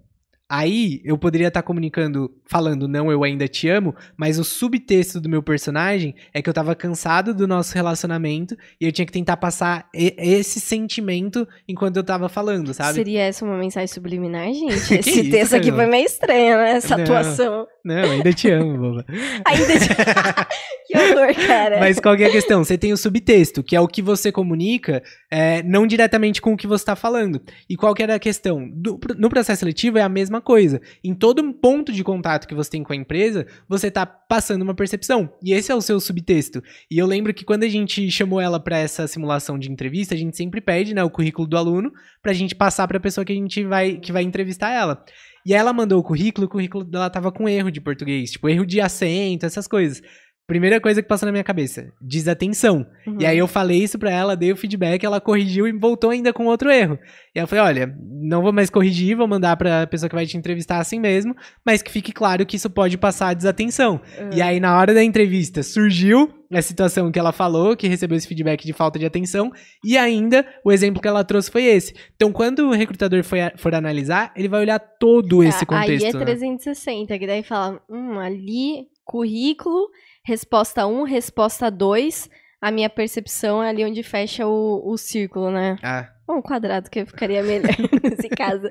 [0.53, 5.29] Aí eu poderia estar comunicando, falando, não, eu ainda te amo, mas o subtexto do
[5.29, 9.37] meu personagem é que eu tava cansado do nosso relacionamento e eu tinha que tentar
[9.37, 12.95] passar e- esse sentimento enquanto eu tava falando, sabe?
[12.95, 14.71] Seria essa uma mensagem subliminar, gente?
[14.99, 15.85] Esse isso, texto aqui Camila?
[15.85, 16.71] foi meio estranho, né?
[16.73, 17.05] Essa Não.
[17.05, 17.67] atuação.
[17.85, 19.07] Não, eu ainda te amo, boba.
[19.47, 19.73] Ainda.
[20.91, 21.79] Que horror, cara.
[21.79, 22.65] Mas qual é a questão?
[22.65, 26.57] Você tem o subtexto, que é o que você comunica, é, não diretamente com o
[26.57, 27.41] que você está falando.
[27.69, 28.69] E qual que era a questão?
[28.69, 30.81] Do- no processo seletivo é a mesma coisa.
[31.05, 34.75] Em todo ponto de contato que você tem com a empresa, você está passando uma
[34.75, 35.33] percepção.
[35.43, 36.63] E esse é o seu subtexto.
[36.91, 40.19] E eu lembro que quando a gente chamou ela para essa simulação de entrevista, a
[40.19, 43.37] gente sempre pede né, o currículo do aluno pra gente passar pra pessoa que a
[43.37, 45.05] gente vai, que vai entrevistar ela.
[45.47, 48.47] E aí ela mandou o currículo, o currículo dela tava com erro de português, tipo
[48.49, 50.03] erro de acento, essas coisas.
[50.51, 52.85] Primeira coisa que passou na minha cabeça, desatenção.
[53.07, 53.19] Uhum.
[53.21, 56.33] E aí eu falei isso pra ela, dei o feedback, ela corrigiu e voltou ainda
[56.33, 56.99] com outro erro.
[57.33, 60.37] E eu falei, olha, não vou mais corrigir, vou mandar pra pessoa que vai te
[60.37, 64.01] entrevistar assim mesmo, mas que fique claro que isso pode passar desatenção.
[64.19, 64.31] Uhum.
[64.35, 68.27] E aí na hora da entrevista surgiu a situação que ela falou, que recebeu esse
[68.27, 69.53] feedback de falta de atenção,
[69.85, 71.95] e ainda o exemplo que ela trouxe foi esse.
[72.17, 76.07] Então quando o recrutador for, for analisar, ele vai olhar todo esse contexto.
[76.07, 76.25] Aí é né?
[76.25, 79.89] 360, que daí fala, hum, ali, currículo,
[80.25, 82.29] resposta 1, resposta 2,
[82.61, 85.77] a minha percepção é ali onde fecha o, o círculo, né?
[85.83, 87.71] Ah, Ou um quadrado que ficaria melhor
[88.03, 88.69] nesse caso.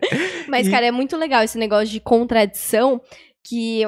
[0.47, 3.01] Mas, E- cara, é muito legal esse negócio de contradição
[3.43, 3.81] que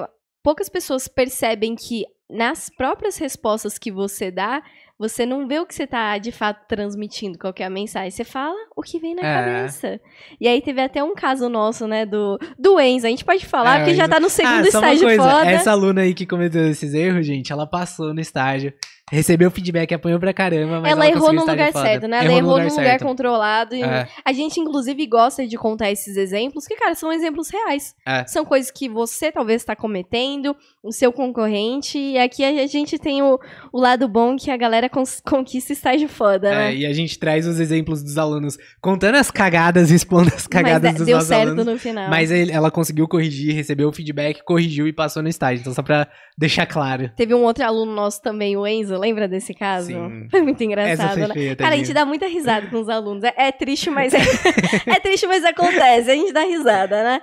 [0.44, 4.64] poucas pessoas percebem que nas próprias respostas que você dá,
[5.02, 8.12] você não vê o que você tá de fato transmitindo, qual é a mensagem.
[8.12, 9.34] Você fala o que vem na É.
[9.36, 10.00] cabeça.
[10.40, 13.08] E aí teve até um caso nosso, né, do, do Enzo.
[13.08, 15.50] A gente pode falar, É, porque já Enzo- tá no segundo ah, estágio coisa, foda.
[15.52, 18.72] essa aluna aí que cometeu esses erros, gente, ela passou no estágio,
[19.12, 22.26] recebeu feedback, apanhou pra caramba, mas ela, ela, errou no lugar certo, né?
[22.26, 23.04] Ela errou, no lugar certo.
[23.06, 23.76] controlado.
[23.76, 24.08] É.
[24.24, 27.94] A gente, inclusive, gosta de contar esses exemplos, que, cara, são exemplos reais.
[28.08, 28.26] É.
[28.26, 33.22] São coisas que você talvez está cometendo, o seu concorrente, e aqui a gente tem
[33.22, 33.38] o,
[33.74, 36.76] o lado bom que a galera conquista estágio foda, É, né?
[36.76, 40.84] e a gente traz os exemplos dos alunos contando as cagadas e expondo as cagadas
[40.84, 41.66] Mas é, dos deu nossos certo alunos.
[41.66, 42.10] no final.
[42.10, 45.62] Mas ele- ela conseguiu corrigir, recebeu o feedback, corrigiu e passou no estágio.
[45.62, 46.08] Então, só pra
[46.38, 47.10] deixar claro.
[47.16, 49.88] Teve um outro aluno nosso também, o Enzo, lembra desse caso?
[49.88, 50.28] Sim.
[50.32, 51.34] Foi muito engraçado, foi né?
[51.34, 53.24] feia, Cara, a gente dá muita risada com os alunos.
[53.24, 54.20] É, é triste, mas é,
[54.88, 56.12] é triste, mas acontece.
[56.12, 57.22] A gente dá risada, né?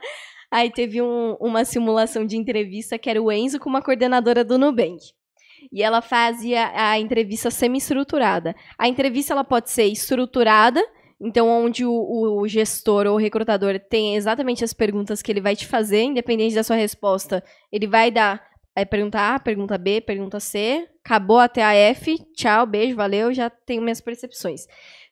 [0.50, 4.58] Aí teve um- uma simulação de entrevista que era o Enzo com uma coordenadora do
[4.58, 4.98] Nubank.
[5.72, 8.54] E ela fazia a entrevista semi-estruturada.
[8.78, 10.82] A entrevista ela pode ser estruturada,
[11.20, 11.92] então onde o,
[12.40, 16.54] o gestor ou o recrutador tem exatamente as perguntas que ele vai te fazer, independente
[16.54, 17.42] da sua resposta.
[17.72, 18.40] Ele vai dar
[18.76, 23.48] é, pergunta A, pergunta B, pergunta C, acabou até a F, tchau, beijo, valeu, já
[23.48, 24.66] tenho minhas percepções.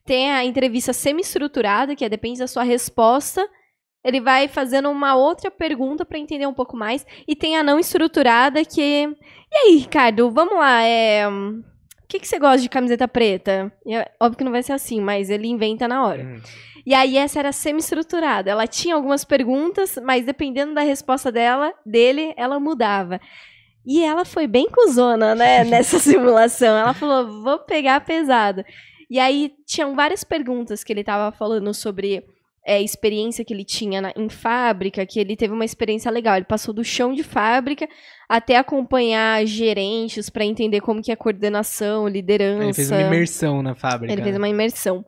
[0.04, 3.48] Tem a entrevista semi-estruturada, que é depende da sua resposta.
[4.04, 7.04] Ele vai fazendo uma outra pergunta para entender um pouco mais.
[7.26, 9.08] E tem a não estruturada, que.
[9.50, 10.82] E aí, Ricardo, vamos lá.
[10.82, 11.26] É...
[11.26, 11.64] O
[12.06, 13.72] que, que você gosta de camiseta preta?
[13.84, 16.22] É óbvio que não vai ser assim, mas ele inventa na hora.
[16.22, 16.40] Hum.
[16.84, 18.48] E aí essa era semi-estruturada.
[18.48, 23.20] Ela tinha algumas perguntas, mas dependendo da resposta dela, dele, ela mudava.
[23.86, 26.76] E ela foi bem cuzona, né, nessa simulação.
[26.76, 28.64] Ela falou, vou pegar pesado.
[29.08, 32.24] E aí tinham várias perguntas que ele tava falando sobre
[32.66, 36.34] é, experiência que ele tinha na- em fábrica, que ele teve uma experiência legal.
[36.34, 37.88] Ele passou do chão de fábrica
[38.28, 42.64] até acompanhar gerentes para entender como que é coordenação, liderança.
[42.64, 44.12] Ele fez uma imersão na fábrica.
[44.12, 45.04] Ele fez uma imersão.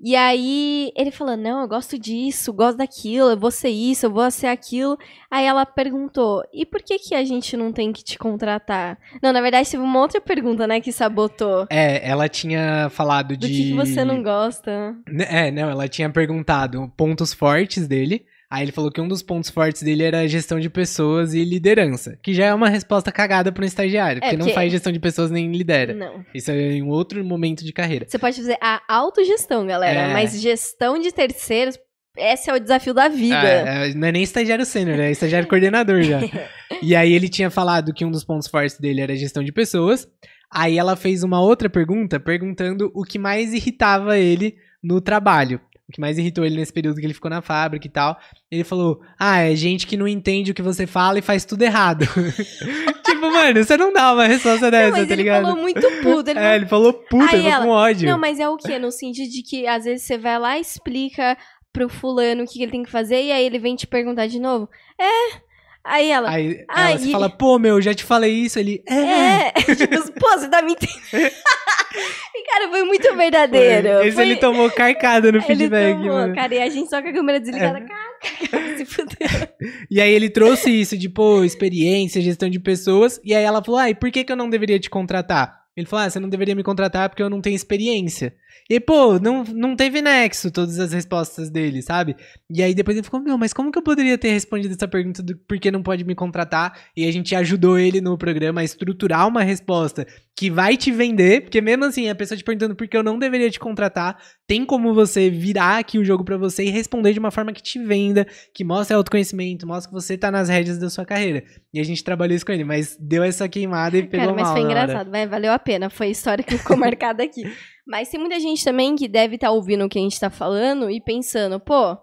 [0.00, 4.10] E aí ele falou: Não, eu gosto disso, gosto daquilo, eu vou ser isso, eu
[4.12, 4.96] vou ser aquilo.
[5.30, 8.98] Aí ela perguntou: E por que, que a gente não tem que te contratar?
[9.22, 11.66] Não, na verdade, teve uma outra pergunta, né, que sabotou.
[11.68, 13.48] É, ela tinha falado Do de.
[13.48, 14.94] que, que você não gosta?
[15.08, 18.24] Né, É, não, ela tinha perguntado pontos fortes dele.
[18.50, 21.44] Aí ele falou que um dos pontos fortes dele era a gestão de pessoas e
[21.44, 22.18] liderança.
[22.22, 25.30] Que já é uma resposta cagada para um estagiário, porque não faz gestão de pessoas
[25.30, 25.92] nem lidera.
[25.92, 26.24] Não.
[26.34, 28.06] Isso é em um outro momento de carreira.
[28.08, 30.12] Você pode fazer a autogestão, galera, É.
[30.14, 31.78] mas gestão de terceiros,
[32.16, 33.36] esse é o desafio da vida.
[33.46, 36.20] É, é, não é nem estagiário sênior, é estagiário coordenador já.
[36.80, 39.50] E aí ele tinha falado que um dos pontos fortes dele era a gestão de
[39.50, 40.06] pessoas.
[40.50, 45.60] Aí ela fez uma outra pergunta, perguntando o que mais irritava ele no trabalho.
[45.88, 48.18] O que mais irritou ele nesse período que ele ficou na fábrica e tal.
[48.50, 51.62] Ele falou: Ah, é gente que não entende o que você fala e faz tudo
[51.62, 52.04] errado.
[53.04, 55.42] tipo, mano, você não dá uma resposta dessa, Não, mas tá ele ligado?
[55.44, 56.30] falou muito puto.
[56.30, 58.08] Ele É, ele falou puta, Aí ele falou ela- com ódio.
[58.10, 58.78] Não, mas é o quê?
[58.78, 61.36] No sentido de que às vezes você vai lá e explica
[61.72, 64.38] pro fulano o que ele tem que fazer e aí ele vem te perguntar de
[64.38, 64.68] novo.
[65.00, 65.47] É.
[65.90, 66.30] Aí ela.
[66.30, 68.58] Aí Ah, ela fala, pô, meu, já te falei isso.
[68.58, 69.48] Ele, é.
[69.48, 69.52] É.
[69.74, 71.00] tipo, pô, você tá me entendendo.
[72.34, 74.02] e, cara, foi muito verdadeiro.
[74.02, 76.32] Esse Foi- ele tomou carcada no ele feedback, tomou, mano.
[76.32, 76.36] É.
[76.36, 77.80] cara, e a gente só com a câmera desligada.
[77.80, 79.48] Cara, se fudeu.
[79.90, 83.20] E aí ele trouxe isso de, pô, experiência, gestão de pessoas.
[83.24, 85.56] E aí ela falou, ah, e por que, que eu não deveria te contratar?
[85.76, 88.34] Ele falou, ah, você não deveria me contratar porque eu não tenho experiência.
[88.68, 92.16] E pô, não, não teve nexo todas as respostas dele, sabe?
[92.50, 95.22] E aí depois ele ficou, meu, mas como que eu poderia ter respondido essa pergunta
[95.22, 96.78] do por que não pode me contratar?
[96.96, 100.06] E a gente ajudou ele no programa a estruturar uma resposta
[100.38, 103.18] que vai te vender, porque mesmo assim, a pessoa te perguntando por que eu não
[103.18, 107.18] deveria te contratar, tem como você virar aqui o jogo para você e responder de
[107.18, 110.88] uma forma que te venda, que mostre autoconhecimento, mostre que você tá nas rédeas da
[110.88, 111.42] sua carreira.
[111.74, 114.46] E a gente trabalhou isso com ele, mas deu essa queimada e pegou Cara, mas
[114.46, 115.90] mal foi engraçado, vai, valeu a pena.
[115.90, 117.42] Foi a história que ficou marcada aqui.
[117.88, 120.90] Mas tem muita gente também que deve estar ouvindo o que a gente tá falando
[120.90, 121.96] e pensando, pô.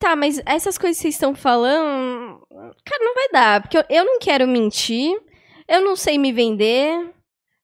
[0.00, 2.40] Tá, mas essas coisas que vocês estão falando.
[2.84, 3.60] Cara, não vai dar.
[3.60, 5.14] Porque eu, eu não quero mentir,
[5.68, 7.12] eu não sei me vender.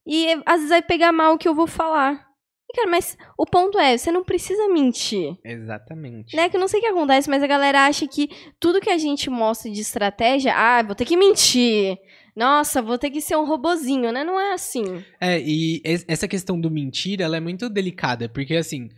[0.07, 2.27] E às vezes vai pegar mal o que eu vou falar.
[2.71, 5.37] E, cara, mas o ponto é, você não precisa mentir.
[5.43, 6.37] Exatamente.
[6.37, 8.29] Né, que eu não sei o que acontece, mas a galera acha que
[8.61, 11.99] tudo que a gente mostra de estratégia, ah, vou ter que mentir.
[12.41, 14.25] Nossa, vou ter que ser um robozinho, né?
[14.25, 14.83] Não é assim.
[15.21, 18.89] É, e es- essa questão do mentir, ela é muito delicada, porque assim,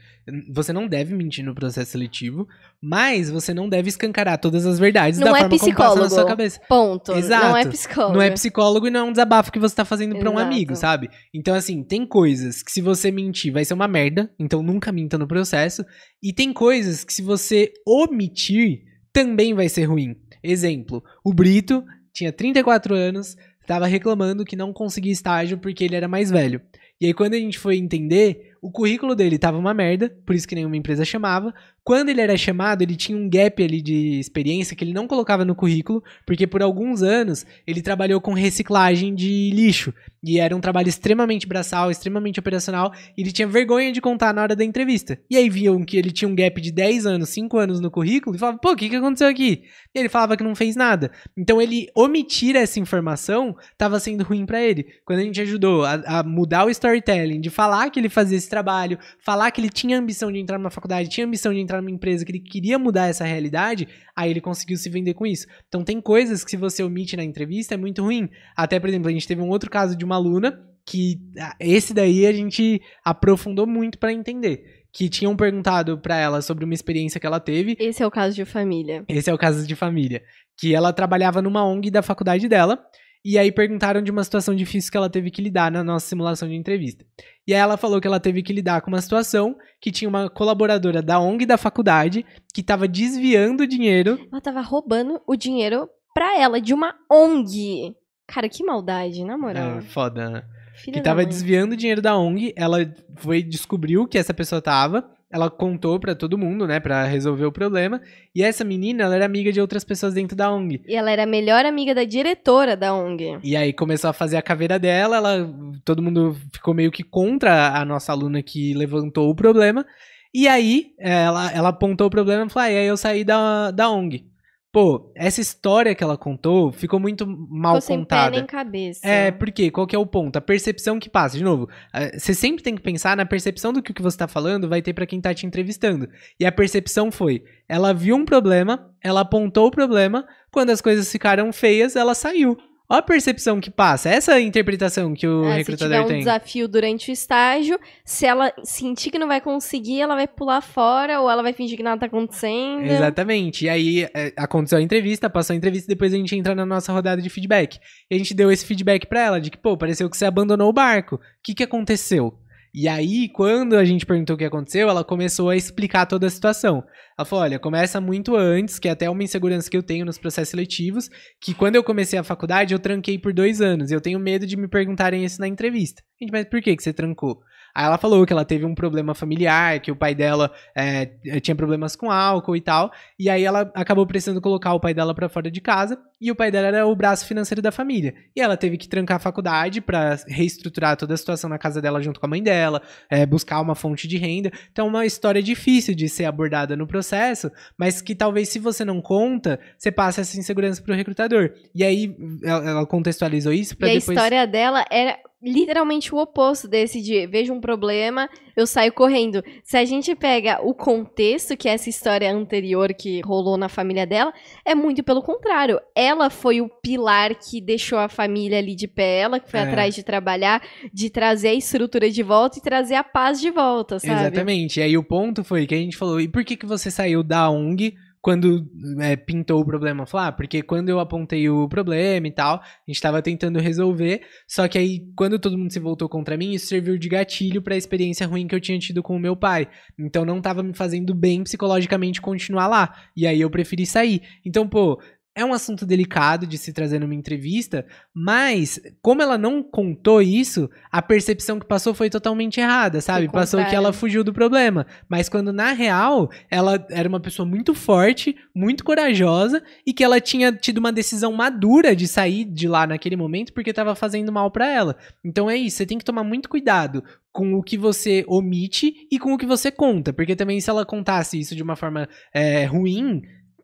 [0.54, 2.46] você não deve mentir no processo seletivo,
[2.80, 5.94] mas você não deve escancarar todas as verdades Não da é forma como passa na
[5.96, 6.28] sua psicólogo.
[6.28, 6.60] cabeça.
[6.68, 7.12] Ponto.
[7.12, 7.46] Exato.
[7.48, 8.14] Não é psicólogo.
[8.14, 10.76] Não é psicólogo e não é um desabafo que você tá fazendo pra um amigo,
[10.76, 11.10] sabe?
[11.34, 15.18] Então, assim, tem coisas que se você mentir vai ser uma merda, então nunca minta
[15.18, 15.84] no processo.
[16.22, 18.82] E tem coisas que se você omitir
[19.12, 20.14] também vai ser ruim.
[20.44, 23.36] Exemplo, o Brito tinha 34 anos,
[23.66, 26.60] tava reclamando que não conseguia estágio porque ele era mais velho.
[27.00, 30.46] E aí, quando a gente foi entender, o currículo dele tava uma merda, por isso
[30.46, 31.52] que nenhuma empresa chamava.
[31.84, 35.44] Quando ele era chamado, ele tinha um gap ali de experiência que ele não colocava
[35.44, 39.92] no currículo, porque por alguns anos ele trabalhou com reciclagem de lixo.
[40.24, 44.42] E era um trabalho extremamente braçal, extremamente operacional, e ele tinha vergonha de contar na
[44.42, 45.18] hora da entrevista.
[45.28, 48.36] E aí viam que ele tinha um gap de 10 anos, 5 anos no currículo,
[48.36, 49.64] e falavam, pô, o que, que aconteceu aqui?
[49.92, 51.10] E ele falava que não fez nada.
[51.36, 54.86] Então ele omitir essa informação estava sendo ruim pra ele.
[55.04, 58.48] Quando a gente ajudou a, a mudar o storytelling, de falar que ele fazia esse
[58.48, 61.90] trabalho, falar que ele tinha ambição de entrar numa faculdade, tinha ambição de entrar numa
[61.90, 65.46] empresa, que ele queria mudar essa realidade, aí ele conseguiu se vender com isso.
[65.68, 68.28] Então tem coisas que se você omite na entrevista é muito ruim.
[68.56, 71.94] Até, por exemplo, a gente teve um outro caso de uma aluna que ah, esse
[71.94, 74.82] daí a gente aprofundou muito pra entender.
[74.92, 78.34] Que tinham perguntado pra ela sobre uma experiência que ela teve Esse é o caso
[78.36, 79.04] de família.
[79.08, 80.22] esse é o caso de família.
[80.58, 82.78] Que ela trabalhava numa ONG da faculdade dela.
[83.24, 86.48] E aí perguntaram de uma situação difícil que ela teve que lidar na nossa simulação
[86.48, 87.04] de entrevista.
[87.46, 90.28] E aí ela falou que ela teve que lidar com uma situação que tinha uma
[90.28, 94.18] colaboradora da ONG da faculdade que estava desviando dinheiro.
[94.30, 97.94] Ela tava roubando o dinheiro pra ela, de uma ONG.
[98.26, 99.78] Cara, que maldade, na moral.
[99.78, 100.42] É, foda, né?
[100.74, 101.28] Filha que da tava mãe.
[101.28, 102.52] desviando dinheiro da ONG.
[102.56, 102.78] Ela
[103.16, 105.08] foi descobriu que essa pessoa tava.
[105.32, 108.00] Ela contou pra todo mundo, né, Pra resolver o problema.
[108.34, 110.82] E essa menina, ela era amiga de outras pessoas dentro da ONG.
[110.86, 113.38] E ela era a melhor amiga da diretora da ONG.
[113.42, 115.54] E aí começou a fazer a caveira dela, ela,
[115.84, 119.86] todo mundo ficou meio que contra a nossa aluna que levantou o problema.
[120.34, 123.70] E aí ela, ela apontou o problema e falou: ah, e aí eu saí da,
[123.70, 124.31] da ONG.
[124.72, 128.30] Pô, essa história que ela contou ficou muito mal Ficou sem pé contada.
[128.30, 129.06] nem cabeça.
[129.06, 130.36] É, porque qual que é o ponto?
[130.36, 131.36] A percepção que passa.
[131.36, 131.68] De novo,
[132.14, 134.80] você sempre tem que pensar na percepção do que o que você tá falando vai
[134.80, 136.08] ter pra quem tá te entrevistando.
[136.40, 141.12] E a percepção foi: ela viu um problema, ela apontou o problema, quando as coisas
[141.12, 142.56] ficaram feias, ela saiu.
[142.92, 144.10] Olha a percepção que passa.
[144.10, 146.18] Essa é interpretação que o É, se recrutador tiver um tem.
[146.18, 151.18] desafio durante o estágio, se ela sentir que não vai conseguir, ela vai pular fora
[151.18, 152.82] ou ela vai fingir que nada tá acontecendo.
[152.84, 153.64] Exatamente.
[153.64, 156.92] E aí é, aconteceu a entrevista, passou a entrevista, depois a gente entra na nossa
[156.92, 157.78] rodada de feedback.
[158.10, 160.68] E a gente deu esse feedback pra ela, de que, pô, pareceu que você abandonou
[160.68, 161.16] o barco.
[161.16, 162.38] O que que aconteceu?
[162.74, 166.30] E aí, quando a gente perguntou o que aconteceu, ela começou a explicar toda a
[166.30, 166.82] situação.
[167.18, 170.16] Ela falou: olha, começa muito antes, que é até uma insegurança que eu tenho nos
[170.16, 173.90] processos seletivos, que quando eu comecei a faculdade, eu tranquei por dois anos.
[173.90, 176.02] E eu tenho medo de me perguntarem isso na entrevista.
[176.18, 177.40] Gente, mas por que, que você trancou?
[177.74, 181.06] Aí ela falou que ela teve um problema familiar, que o pai dela é,
[181.40, 182.92] tinha problemas com álcool e tal.
[183.18, 185.98] E aí ela acabou precisando colocar o pai dela pra fora de casa.
[186.20, 188.14] E o pai dela era o braço financeiro da família.
[188.36, 192.00] E ela teve que trancar a faculdade pra reestruturar toda a situação na casa dela
[192.00, 194.52] junto com a mãe dela, é, buscar uma fonte de renda.
[194.70, 199.00] Então, uma história difícil de ser abordada no processo, mas que talvez se você não
[199.00, 201.52] conta, você passa essa insegurança pro recrutador.
[201.74, 202.14] E aí
[202.44, 204.16] ela contextualizou isso pra e a depois.
[204.16, 209.42] história dela era literalmente o oposto desse de vejo um problema, eu saio correndo.
[209.64, 214.06] Se a gente pega o contexto, que é essa história anterior que rolou na família
[214.06, 214.32] dela,
[214.64, 215.80] é muito pelo contrário.
[215.94, 219.64] Ela foi o pilar que deixou a família ali de pé, ela que foi É.
[219.64, 220.62] atrás de trabalhar,
[220.92, 224.12] de trazer a estrutura de volta e trazer a paz de volta, sabe?
[224.12, 224.78] Exatamente.
[224.78, 227.22] E aí o ponto foi que a gente falou: e por que, que você saiu
[227.22, 228.64] da ONG quando
[229.00, 230.06] é, pintou o problema.
[230.06, 234.22] Falar, ah, porque quando eu apontei o problema e tal, a gente tava tentando resolver,
[234.46, 237.76] só que aí, quando todo mundo se voltou contra mim, isso serviu de gatilho pra
[237.76, 239.68] experiência ruim que eu tinha tido com o meu pai.
[239.98, 242.94] Então não tava me fazendo bem psicologicamente continuar lá.
[243.16, 244.22] E aí eu preferi sair.
[244.46, 245.00] Então, pô,
[245.34, 250.68] é um assunto delicado de se trazer numa entrevista, mas como ela não contou isso,
[250.90, 253.30] a percepção que passou foi totalmente errada, sabe?
[253.30, 257.74] Passou que ela fugiu do problema, mas quando na real ela era uma pessoa muito
[257.74, 262.86] forte, muito corajosa e que ela tinha tido uma decisão madura de sair de lá
[262.86, 264.96] naquele momento porque estava fazendo mal para ela.
[265.24, 267.02] Então é isso, você tem que tomar muito cuidado
[267.32, 270.84] com o que você omite e com o que você conta, porque também se ela
[270.84, 273.22] contasse isso de uma forma é, ruim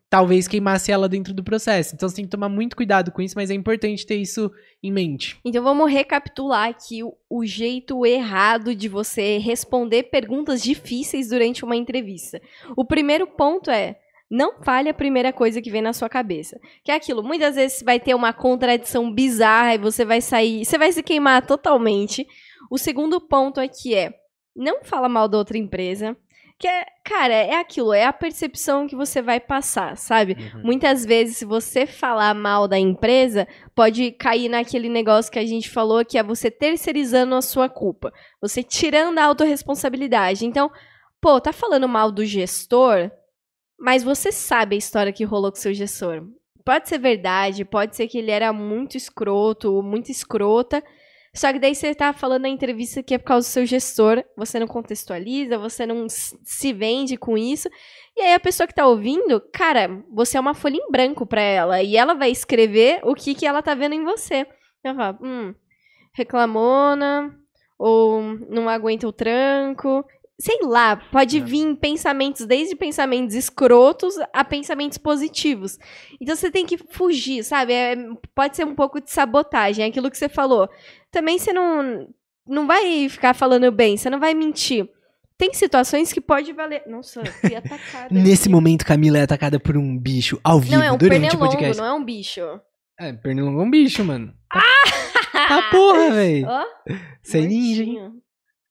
[0.09, 1.93] talvez queimasse ela dentro do processo.
[1.93, 4.51] Então você tem que tomar muito cuidado com isso, mas é importante ter isso
[4.81, 5.39] em mente.
[5.45, 11.75] Então vamos recapitular aqui o, o jeito errado de você responder perguntas difíceis durante uma
[11.75, 12.41] entrevista.
[12.75, 13.97] O primeiro ponto é
[14.29, 16.59] não fale a primeira coisa que vem na sua cabeça.
[16.83, 20.77] Que é aquilo, muitas vezes vai ter uma contradição bizarra e você vai sair, você
[20.77, 22.27] vai se queimar totalmente.
[22.69, 24.13] O segundo ponto aqui é
[24.55, 26.17] não fala mal da outra empresa.
[26.59, 30.33] Que é, cara, é aquilo, é a percepção que você vai passar, sabe?
[30.33, 30.63] Uhum.
[30.63, 35.69] Muitas vezes, se você falar mal da empresa, pode cair naquele negócio que a gente
[35.69, 38.11] falou, que é você terceirizando a sua culpa.
[38.41, 40.45] Você tirando a autorresponsabilidade.
[40.45, 40.69] Então,
[41.21, 43.09] pô, tá falando mal do gestor,
[43.79, 46.27] mas você sabe a história que rolou com o seu gestor.
[46.65, 50.83] Pode ser verdade, pode ser que ele era muito escroto, muito escrota,
[51.33, 54.23] só que daí você tá falando na entrevista que é por causa do seu gestor,
[54.35, 57.69] você não contextualiza, você não se vende com isso.
[58.17, 61.41] E aí a pessoa que tá ouvindo, cara, você é uma folha em branco para
[61.41, 61.83] ela.
[61.83, 64.47] E ela vai escrever o que, que ela tá vendo em você.
[64.83, 65.53] Ela fala, hum,
[66.13, 67.35] reclamona,
[67.77, 70.03] ou não aguenta o tranco
[70.39, 71.41] sei lá, pode é.
[71.41, 75.77] vir pensamentos, desde pensamentos escrotos a pensamentos positivos.
[76.19, 77.73] Então você tem que fugir, sabe?
[77.73, 77.95] É,
[78.33, 80.69] pode ser um pouco de sabotagem, é aquilo que você falou.
[81.11, 82.07] Também você não,
[82.47, 84.89] não vai ficar falando bem, você não vai mentir.
[85.37, 86.83] Tem situações que pode valer.
[86.87, 88.07] Nossa, fui atacada.
[88.11, 88.49] Nesse aqui.
[88.49, 91.77] momento, Camila é atacada por um bicho ao vivo não, é um durante o podcast.
[91.77, 92.41] Não é um bicho.
[92.99, 94.33] É, pernilongo é um bicho, mano.
[94.51, 94.63] Ah!
[95.47, 96.47] Tá porra, velho.
[97.23, 98.21] Você é ninja, hein?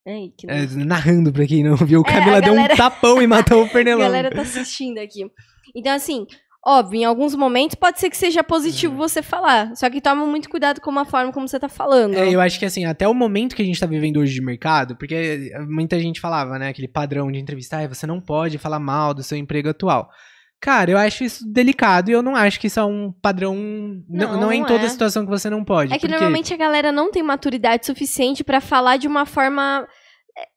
[0.09, 2.69] Ai, é, narrando pra quem não viu, o é, Camila galera...
[2.69, 4.05] deu um tapão e matou o pernilongo.
[4.09, 5.31] A galera tá assistindo aqui.
[5.77, 6.27] Então, assim,
[6.65, 8.99] óbvio, em alguns momentos pode ser que seja positivo uhum.
[9.01, 9.77] você falar.
[9.77, 12.15] Só que toma muito cuidado com a forma como você tá falando.
[12.15, 14.41] É, eu acho que assim, até o momento que a gente tá vivendo hoje de
[14.41, 18.79] mercado, porque muita gente falava, né, aquele padrão de entrevista, ah, você não pode falar
[18.79, 20.09] mal do seu emprego atual.
[20.61, 23.55] Cara, eu acho isso delicado e eu não acho que isso é um padrão.
[24.09, 24.89] Não, não, não é em toda é.
[24.89, 25.93] situação que você não pode.
[25.93, 26.13] É que porque...
[26.13, 29.87] normalmente a galera não tem maturidade suficiente para falar de uma forma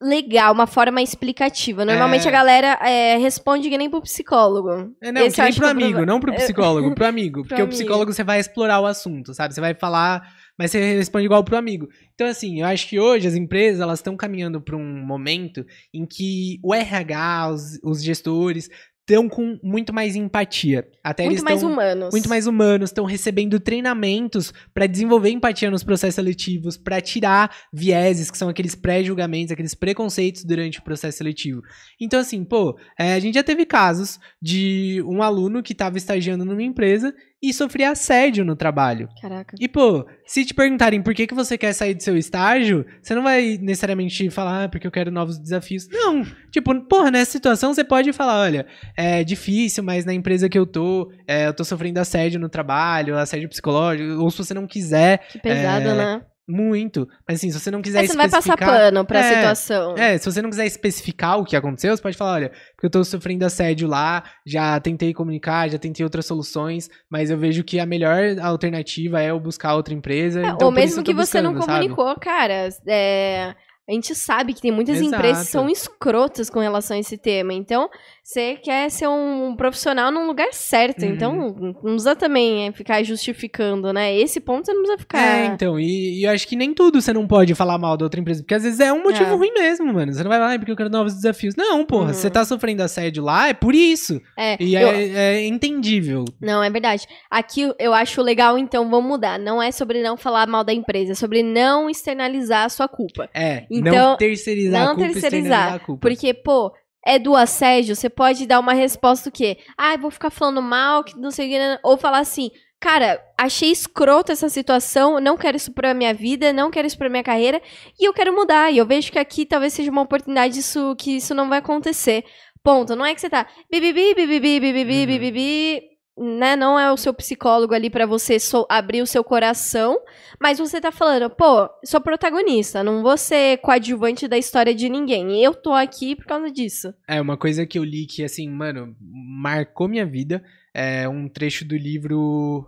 [0.02, 1.86] legal, uma forma explicativa.
[1.86, 2.30] Normalmente é...
[2.30, 4.94] a galera é, responde que nem pro psicólogo.
[5.02, 7.42] É, não, Esse que nem pro amigo, não pro psicólogo, pro amigo.
[7.44, 7.74] pro porque amigo.
[7.74, 9.54] o psicólogo você vai explorar o assunto, sabe?
[9.54, 10.28] Você vai falar,
[10.58, 11.88] mas você responde igual pro amigo.
[12.14, 16.06] Então, assim, eu acho que hoje as empresas elas estão caminhando para um momento em
[16.06, 18.70] que o RH, os, os gestores,
[19.12, 20.88] estão com muito mais empatia.
[21.03, 22.09] Até muito eles mais humanos.
[22.12, 28.32] Muito mais humanos, estão recebendo treinamentos para desenvolver empatia nos processos seletivos, para tirar vieses,
[28.32, 31.62] que são aqueles pré-julgamentos, aqueles preconceitos durante o processo seletivo.
[31.99, 36.45] Então, assim, pô, é, a gente já teve casos de um aluno que estava estagiando
[36.45, 39.10] numa empresa e sofrer assédio no trabalho.
[39.20, 39.56] Caraca.
[39.60, 43.16] E, pô, se te perguntarem por que, que você quer sair do seu estágio, você
[43.16, 45.88] não vai necessariamente falar, ah, porque eu quero novos desafios.
[45.89, 46.24] Não.
[46.52, 50.66] Tipo, porra, nessa situação você pode falar, olha, é difícil, mas na empresa que eu
[50.66, 55.28] tô, é, eu tô sofrendo assédio no trabalho, assédio psicológico, ou se você não quiser.
[55.30, 56.22] Que pesado, é, né?
[56.48, 57.08] Muito.
[57.28, 59.96] Mas assim, se você não quiser Mas você não vai passar pano pra é, situação.
[59.98, 62.89] É, se você não quiser especificar o que aconteceu, você pode falar, olha, porque eu
[62.89, 67.80] tô sofrendo assédio lá, já tentei comunicar, já tentei outras soluções, mas eu vejo que
[67.80, 70.42] a melhor alternativa é eu buscar outra empresa.
[70.42, 72.20] É, então ou mesmo que você buscando, não comunicou, sabe?
[72.20, 73.56] cara, é
[73.90, 75.16] a gente sabe que tem muitas Exato.
[75.16, 77.52] empresas que são escrotas com relação a esse tema.
[77.54, 77.90] Então,
[78.24, 81.04] você quer ser um profissional num lugar certo.
[81.04, 81.12] Uhum.
[81.12, 84.16] Então, não precisa também é, ficar justificando, né?
[84.16, 85.20] Esse ponto você não precisa ficar.
[85.20, 88.06] É, então, e, e eu acho que nem tudo você não pode falar mal da
[88.06, 88.42] outra empresa.
[88.44, 89.34] Porque às vezes é um motivo é.
[89.34, 90.14] ruim mesmo, mano.
[90.14, 91.56] Você não vai lá, ah, porque eu quero novos desafios.
[91.56, 92.08] Não, porra.
[92.08, 92.14] Uhum.
[92.14, 94.22] Você tá sofrendo assédio lá, é por isso.
[94.38, 94.56] É.
[94.64, 94.90] E é, eu...
[94.90, 96.24] é entendível.
[96.40, 97.08] Não, é verdade.
[97.30, 99.40] Aqui eu acho legal, então, vamos mudar.
[99.40, 103.28] Não é sobre não falar mal da empresa, é sobre não externalizar a sua culpa.
[103.34, 103.64] É.
[103.70, 106.02] Então, não terceirizar não a culpa, terceirizar, a culpa.
[106.08, 106.72] Porque, pô,
[107.06, 109.58] é do assédio, você pode dar uma resposta o quê?
[109.78, 113.72] Ah, vou ficar falando mal, que não sei o que, ou falar assim, cara, achei
[113.72, 117.62] escroto essa situação, não quero isso pra minha vida, não quero isso pra minha carreira,
[118.00, 121.16] e eu quero mudar, e eu vejo que aqui talvez seja uma oportunidade isso, que
[121.18, 122.24] isso não vai acontecer.
[122.64, 122.96] Ponto.
[122.96, 125.06] Não é que você tá bibibi, bibibi, bibibi, Uhum.
[125.08, 125.82] bibibi,
[126.18, 126.55] né?
[126.55, 129.99] Não é o seu psicólogo ali pra você so- abrir o seu coração,
[130.39, 135.39] mas você tá falando, pô, sou protagonista, não vou ser coadjuvante da história de ninguém.
[135.39, 136.93] E eu tô aqui por causa disso.
[137.07, 140.43] É, uma coisa que eu li que, assim, mano, marcou minha vida.
[140.74, 142.66] É um trecho do livro.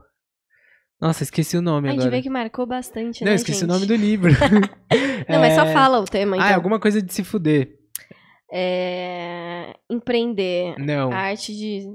[0.99, 2.15] Nossa, esqueci o nome A gente agora.
[2.17, 3.69] vê que marcou bastante, Não, né, esqueci gente?
[3.69, 4.31] o nome do livro.
[5.27, 6.47] Não, mas só É, fala o tema, então.
[6.47, 7.77] Ah, é alguma coisa de se fuder.
[8.51, 9.73] É...
[9.89, 10.75] Empreender.
[10.77, 11.11] Não.
[11.11, 11.87] A arte de...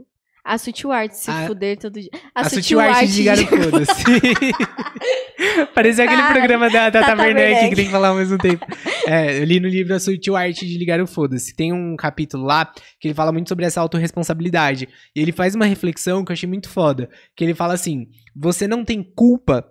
[0.49, 2.11] A de se A- fuder todo dia.
[2.35, 4.05] A, de ligar o foda-se.
[5.75, 8.65] Parecia aquele Ai, programa da Tata Tata Werneck que tem que falar ao mesmo tempo.
[9.07, 11.55] É, eu li no livro A Sutil Arte de Ligar o Foda-se.
[11.55, 14.89] Tem um capítulo lá que ele fala muito sobre essa autorresponsabilidade.
[15.15, 17.11] E ele faz uma reflexão que eu achei muito foda.
[17.37, 19.65] Que ele fala assim: você não tem culpa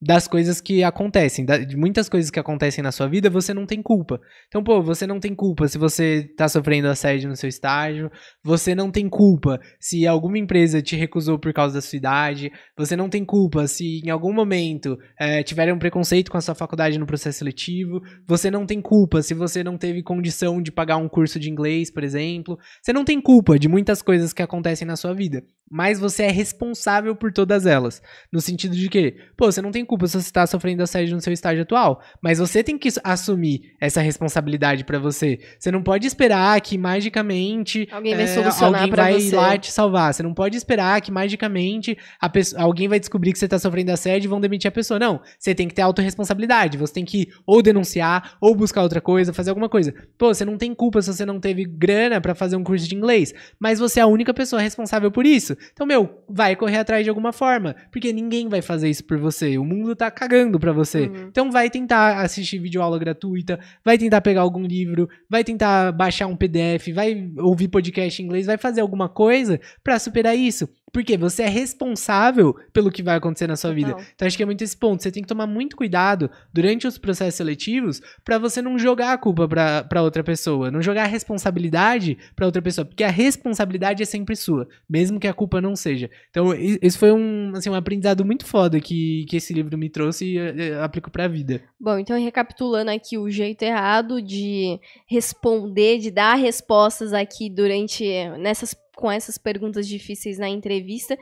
[0.00, 3.80] das coisas que acontecem, de muitas coisas que acontecem na sua vida, você não tem
[3.80, 4.20] culpa.
[4.48, 8.10] Então, pô, você não tem culpa se você tá sofrendo assédio no seu estágio,
[8.42, 12.96] você não tem culpa se alguma empresa te recusou por causa da sua idade, você
[12.96, 17.06] não tem culpa se em algum momento eh, tiveram preconceito com a sua faculdade no
[17.06, 21.38] processo seletivo, você não tem culpa se você não teve condição de pagar um curso
[21.38, 25.14] de inglês, por exemplo, você não tem culpa de muitas coisas que acontecem na sua
[25.14, 28.02] vida, mas você é responsável por todas elas.
[28.32, 31.20] No sentido de que, pô, você não tem culpa se você está sofrendo assédio no
[31.20, 35.38] seu estágio atual, mas você tem que assumir essa responsabilidade pra você.
[35.58, 39.36] Você não pode esperar que magicamente Alguém vai é, solucionar alguém vai você.
[39.36, 40.12] lá te salvar.
[40.14, 41.96] Você não pode esperar que magicamente
[42.32, 44.98] pessoa- alguém vai descobrir que você tá sofrendo assédio e vão demitir a pessoa.
[44.98, 46.78] Não, você tem que ter autorresponsabilidade.
[46.78, 49.94] Você tem que ou denunciar, ou buscar outra coisa, fazer alguma coisa.
[50.18, 52.94] Pô, você não tem culpa se você não teve grana pra fazer um curso de
[52.94, 55.56] inglês, mas você é a única pessoa responsável por isso.
[55.72, 59.58] Então, meu, vai correr atrás de alguma forma, porque ninguém vai fazer isso por você.
[59.58, 61.06] O mundo tá cagando pra você.
[61.06, 61.28] Uhum.
[61.28, 66.36] Então vai tentar assistir videoaula gratuita, vai tentar pegar algum livro, vai tentar baixar um
[66.36, 70.68] PDF, vai ouvir podcast em inglês, vai fazer alguma coisa pra superar isso.
[70.94, 73.90] Porque você é responsável pelo que vai acontecer na sua vida.
[73.90, 74.06] Total.
[74.14, 75.02] Então acho que é muito esse ponto.
[75.02, 79.18] Você tem que tomar muito cuidado durante os processos seletivos pra você não jogar a
[79.18, 84.06] culpa pra outra pessoa, não jogar a responsabilidade pra outra pessoa, porque a responsabilidade é
[84.06, 86.08] sempre sua, mesmo que a culpa não seja.
[86.30, 89.90] Então i- esse foi um, assim, um aprendizado muito foda que, que esse livro me
[89.90, 91.60] trouxe e eh, eh, aplico pra vida.
[91.80, 98.04] Bom, então recapitulando aqui o jeito errado de responder, de dar respostas aqui durante
[98.38, 101.18] nessas com essas perguntas difíceis na entrevista.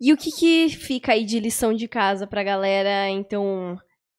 [0.00, 3.78] E o que que fica aí de lição de casa pra galera, então,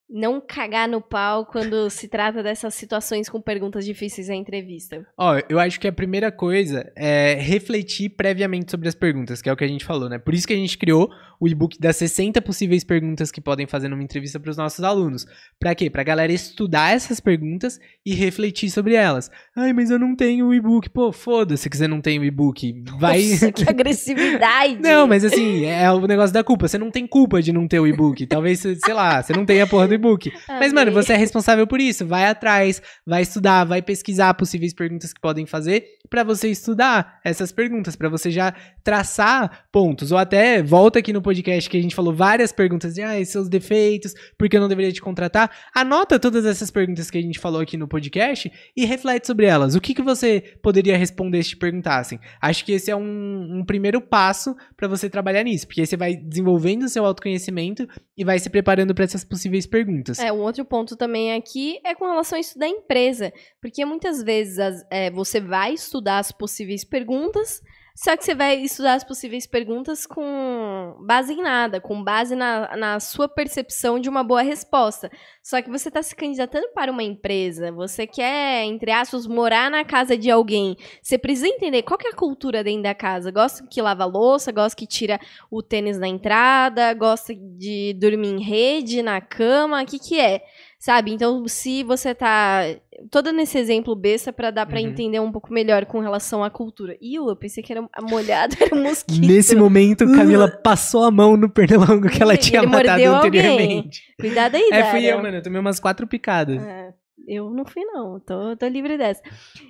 [0.10, 5.06] não cagar no pau quando se trata dessas situações com perguntas difíceis na entrevista?
[5.18, 9.54] Ó, eu acho que a primeira coisa é refletir previamente sobre as perguntas, que é
[9.54, 10.18] o que a gente falou, né?
[10.18, 11.10] Por isso que a gente criou
[11.40, 15.26] o e-book das 60 possíveis perguntas que podem fazer numa entrevista para os nossos alunos.
[15.60, 15.90] Pra quê?
[15.90, 19.30] Pra galera estudar essas perguntas e refletir sobre elas.
[19.56, 20.90] Ai, mas eu não tenho o e-book.
[20.90, 22.84] Pô, foda-se que você não tem o e-book.
[23.00, 23.24] Vai.
[23.24, 24.80] Nossa, que agressividade!
[24.82, 26.68] Não, mas assim, é o negócio da culpa.
[26.68, 28.26] Você não tem culpa de não ter o e-book.
[28.28, 30.32] Talvez, sei lá, você não tenha a porra do e-book.
[30.48, 32.06] Mas, mano, você é responsável por isso.
[32.06, 37.52] Vai atrás, vai estudar, vai pesquisar possíveis perguntas que podem fazer pra você estudar essas
[37.52, 40.12] perguntas, pra você já traçar pontos.
[40.12, 43.50] Ou até volta aqui no podcast que a gente falou várias perguntas de ah, seus
[43.50, 45.50] defeitos, por que eu não deveria te contratar.
[45.74, 49.76] Anota todas essas perguntas que a gente falou aqui no podcast e reflete sobre elas.
[49.76, 52.20] O que, que você poderia responder se te perguntassem?
[52.42, 56.16] Acho que esse é um, um primeiro passo pra você trabalhar nisso, porque você vai
[56.16, 60.20] desenvolvendo o seu autoconhecimento e vai se preparando pra essas possíveis perguntas.
[60.20, 63.32] É, um outro ponto também aqui é com relação a isso da empresa.
[63.62, 67.62] Porque muitas vezes as- é, você vai estudar as possíveis perguntas,
[67.96, 72.76] só que você vai estudar as possíveis perguntas com base em nada, com base na,
[72.76, 75.10] na sua percepção de uma boa resposta.
[75.42, 79.86] Só que você está se candidatando para uma empresa, você quer, entre aspas, morar na
[79.86, 80.76] casa de alguém.
[81.02, 83.32] Você precisa entender qual é a cultura dentro da casa.
[83.32, 85.18] Gosta que lava louça, gosta que tira
[85.50, 90.44] o tênis na entrada, gosta de dormir em rede, na cama, o que que é?
[90.86, 91.12] Sabe?
[91.12, 92.62] Então, se você tá
[93.10, 94.86] todo nesse exemplo besta pra dar pra Uhum.
[94.86, 96.96] entender um pouco melhor com relação à cultura.
[97.02, 99.26] E eu pensei que era molhado, era um mosquito.
[99.26, 103.42] Nesse momento, Camila passou a mão no pernilongo que ela Ele tinha matado mordeu alguém.
[103.42, 104.02] anteriormente.
[104.20, 104.92] Cuidado aí, É, Dara.
[104.92, 105.38] fui eu, mano.
[105.38, 106.62] Eu tomei umas quatro picadas.
[106.64, 106.94] É,
[107.28, 108.20] eu não fui, não.
[108.20, 109.24] Tô, tô livre dessa.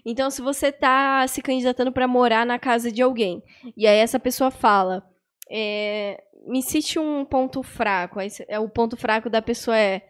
[0.06, 3.42] Então, se você tá se candidatando pra morar na casa de alguém,
[3.78, 5.02] e aí essa pessoa fala,
[5.50, 8.20] é, me cite um ponto fraco.
[8.20, 10.02] Aí é, o ponto fraco da pessoa é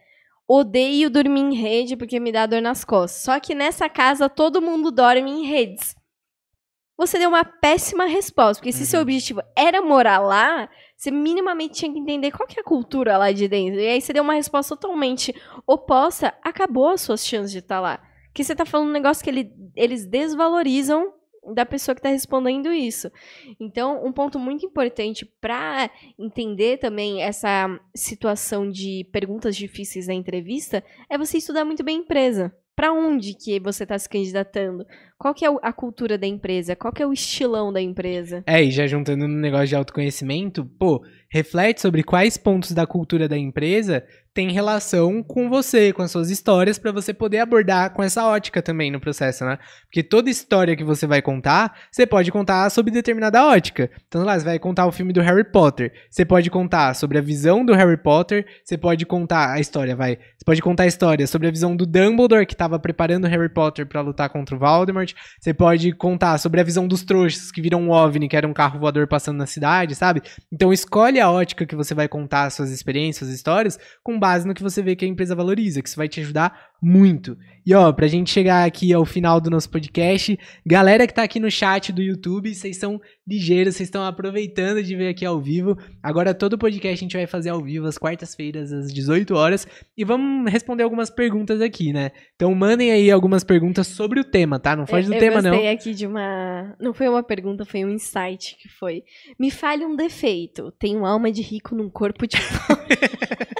[0.48, 3.22] odeio dormir em rede porque me dá dor nas costas.
[3.22, 5.94] Só que nessa casa todo mundo dorme em redes.
[6.98, 8.86] Você deu uma péssima resposta, porque se Uhum.
[8.86, 13.18] seu objetivo era morar lá, você minimamente tinha que entender qual que é a cultura
[13.18, 13.78] lá de dentro.
[13.78, 15.34] E aí você deu uma resposta totalmente
[15.66, 18.00] oposta, acabou as suas chances de estar lá.
[18.28, 21.12] Porque você tá falando um negócio que ele- eles desvalorizam
[21.54, 23.10] da pessoa que está respondendo isso.
[23.60, 30.82] Então, um ponto muito importante para entender também essa situação de perguntas difíceis na entrevista
[31.10, 32.54] é você estudar muito bem a empresa.
[32.76, 34.84] Para onde que você está se candidatando?
[35.18, 36.76] Qual que é a cultura da empresa?
[36.76, 38.44] Qual que é o estilão da empresa?
[38.46, 43.26] É, e já juntando no negócio de autoconhecimento, pô, reflete sobre quais pontos da cultura
[43.26, 44.06] da empresa
[44.36, 48.60] tem relação com você, com as suas histórias, para você poder abordar com essa ótica
[48.60, 49.58] também no processo, né?
[49.84, 53.90] Porque toda história que você vai contar, você pode contar sobre determinada ótica.
[54.06, 55.90] Então, lá, você vai contar o filme do Harry Potter.
[56.10, 58.44] Você pode contar sobre a visão do Harry Potter.
[58.62, 60.16] Você pode contar a história, vai.
[60.16, 63.48] Você pode contar a história sobre a visão do Dumbledore, que estava preparando o Harry
[63.48, 65.14] Potter para lutar contra o Voldemort.
[65.40, 68.52] Você pode contar sobre a visão dos trouxas, que viram um OVNI, que era um
[68.52, 70.20] carro voador passando na cidade, sabe?
[70.52, 74.54] Então, escolhe a ótica que você vai contar suas experiências, suas histórias, com base no
[74.54, 77.36] que você vê que a empresa valoriza, que isso vai te ajudar muito.
[77.64, 81.40] E ó, pra gente chegar aqui ao final do nosso podcast, galera que tá aqui
[81.40, 85.76] no chat do YouTube, vocês são ligeiros, vocês estão aproveitando de ver aqui ao vivo.
[86.02, 89.66] Agora todo podcast a gente vai fazer ao vivo às quartas-feiras às 18 horas
[89.96, 92.10] e vamos responder algumas perguntas aqui, né?
[92.34, 94.76] Então mandem aí algumas perguntas sobre o tema, tá?
[94.76, 95.50] Não foge do eu tema não.
[95.50, 99.02] Eu gostei aqui de uma, não foi uma pergunta, foi um insight que foi:
[99.38, 100.72] "Me fale um defeito.
[100.78, 102.36] Tenho alma de rico num corpo de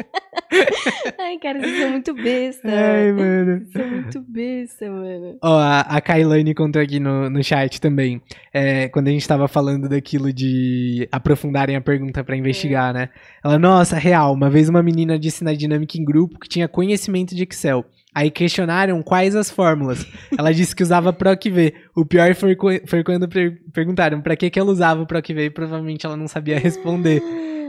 [1.19, 2.69] Ai, cara, vocês são muito besta.
[2.69, 3.59] Ai, mano.
[3.59, 5.39] Vocês são muito besta, mano.
[5.43, 8.21] Ó, a, a Kailane contou aqui no, no chat também.
[8.53, 12.99] É, quando a gente tava falando daquilo de aprofundarem a pergunta para investigar, é.
[12.99, 13.09] né?
[13.45, 17.35] Ela, nossa, real, uma vez uma menina disse na dinâmica em grupo que tinha conhecimento
[17.35, 17.85] de Excel.
[18.17, 20.07] Aí questionaram quais as fórmulas.
[20.39, 21.75] Ela disse que usava PROC-V.
[21.95, 22.57] O pior foi,
[22.87, 26.27] foi quando per perguntaram para que, que ela usava o PROC-V e provavelmente ela não
[26.27, 27.23] sabia responder.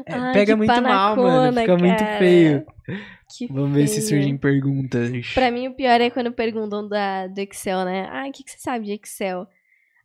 [0.06, 1.52] É, Ai, pega muito mal, mano.
[1.52, 1.78] Fica cara.
[1.78, 2.66] muito feio.
[3.30, 3.86] Que Vamos feio.
[3.86, 5.34] ver se surgem perguntas.
[5.34, 8.08] Pra mim, o pior é quando perguntam da, do Excel, né?
[8.10, 9.46] Ah, o que, que você sabe de Excel?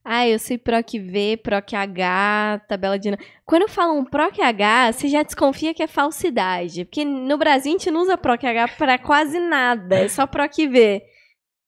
[0.05, 3.17] Ah, eu sei PROC V, PROC H, tabela de.
[3.45, 6.85] Quando falam PROC H, você já desconfia que é falsidade.
[6.85, 10.67] Porque no Brasil a gente não usa PROC H pra quase nada, é só PROC
[10.67, 11.03] V.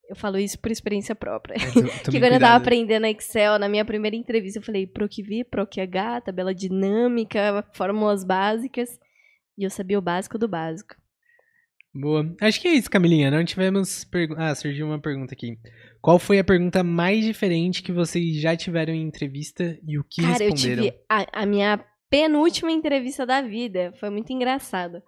[0.08, 1.54] Eu falo isso por experiência própria.
[1.54, 1.58] É,
[2.10, 5.80] que quando eu tava aprendendo Excel, na minha primeira entrevista, eu falei PROC V, PROC
[5.80, 8.98] H, tabela dinâmica, fórmulas básicas.
[9.56, 10.96] E eu sabia o básico do básico.
[11.94, 12.34] Boa.
[12.40, 13.30] Acho que é isso, Camilinha.
[13.30, 14.04] Não tivemos.
[14.36, 15.56] Ah, surgiu uma pergunta aqui.
[16.04, 20.20] Qual foi a pergunta mais diferente que vocês já tiveram em entrevista e o que
[20.20, 20.84] Cara, responderam?
[20.84, 23.90] eu tive a, a minha penúltima entrevista da vida.
[23.98, 25.02] Foi muito engraçado.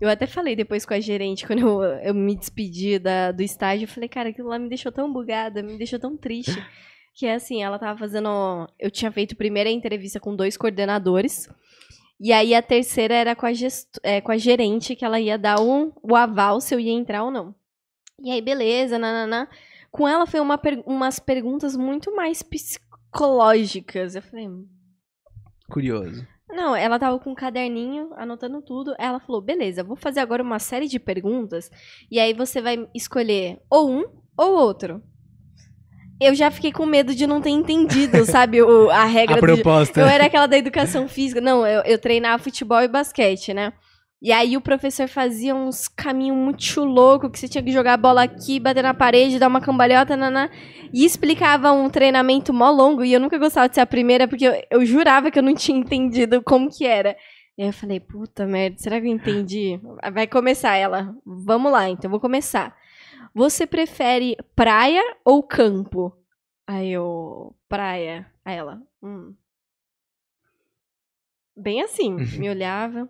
[0.00, 3.84] Eu até falei depois com a gerente, quando eu, eu me despedi da, do estágio,
[3.84, 6.60] eu falei, cara, aquilo lá me deixou tão bugada, me deixou tão triste.
[7.14, 8.28] que é assim, ela tava fazendo.
[8.80, 11.48] Eu tinha feito primeira entrevista com dois coordenadores.
[12.18, 13.52] E aí a terceira era com a,
[14.02, 17.22] é, com a gerente, que ela ia dar um, o aval se eu ia entrar
[17.22, 17.54] ou não.
[18.20, 19.46] E aí, beleza, nananã.
[19.96, 24.14] Com ela foi uma, umas perguntas muito mais psicológicas.
[24.14, 24.46] Eu falei.
[24.48, 24.66] Hum.
[25.70, 26.26] Curioso.
[26.48, 28.94] Não, ela tava com um caderninho, anotando tudo.
[28.98, 31.70] Ela falou: beleza, vou fazer agora uma série de perguntas.
[32.10, 34.04] E aí você vai escolher ou um
[34.36, 35.02] ou outro
[36.20, 39.36] eu já fiquei com medo de não ter entendido, sabe, o, a regra.
[39.36, 40.00] A proposta.
[40.00, 40.06] Do...
[40.06, 41.40] Eu era aquela da educação física.
[41.40, 43.72] Não, eu, eu treinava futebol e basquete, né?
[44.20, 47.98] E aí o professor fazia uns caminhos muito loucos, que você tinha que jogar a
[47.98, 50.50] bola aqui, bater na parede, dar uma cambalhota, naná,
[50.92, 54.46] e explicava um treinamento mó longo, e eu nunca gostava de ser a primeira, porque
[54.46, 57.14] eu, eu jurava que eu não tinha entendido como que era.
[57.58, 59.78] E aí eu falei, puta merda, será que eu entendi?
[60.12, 61.14] Vai começar ela.
[61.24, 62.74] Vamos lá, então, vou começar.
[63.34, 66.16] Você prefere praia ou campo?
[66.66, 68.30] Aí eu, praia.
[68.42, 69.34] Aí ela, hum.
[71.54, 73.08] Bem assim, me olhava.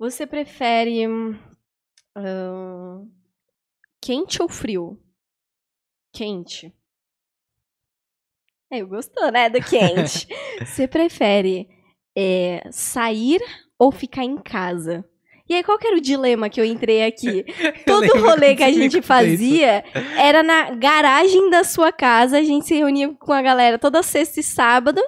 [0.00, 3.06] Você prefere uh,
[4.00, 4.98] quente ou frio?
[6.10, 6.74] Quente.
[8.72, 10.26] É, eu gostou, né, do quente.
[10.64, 11.68] Você prefere
[12.16, 13.42] é, sair
[13.78, 15.04] ou ficar em casa?
[15.46, 17.44] E aí, qual que era o dilema que eu entrei aqui?
[17.84, 19.84] Todo rolê que a gente fazia
[20.16, 24.40] era na garagem da sua casa, a gente se reunia com a galera toda sexta
[24.40, 25.02] e sábado,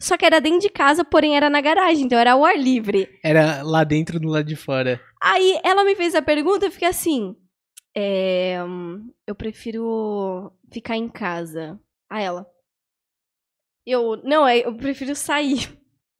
[0.00, 3.08] só que era dentro de casa, porém era na garagem, então era ao ar livre.
[3.22, 5.00] Era lá dentro do lado de fora.
[5.20, 7.34] Aí ela me fez a pergunta, eu fiquei assim,
[7.96, 8.58] é,
[9.26, 11.80] eu prefiro ficar em casa.
[12.08, 12.46] Aí ela,
[13.84, 15.76] eu, não, eu prefiro sair.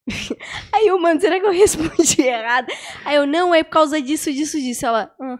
[0.72, 2.66] Aí eu, mano, será que eu respondi errado?
[3.04, 4.86] Aí eu, não, é por causa disso, disso, disso.
[4.86, 5.38] Ela, ah.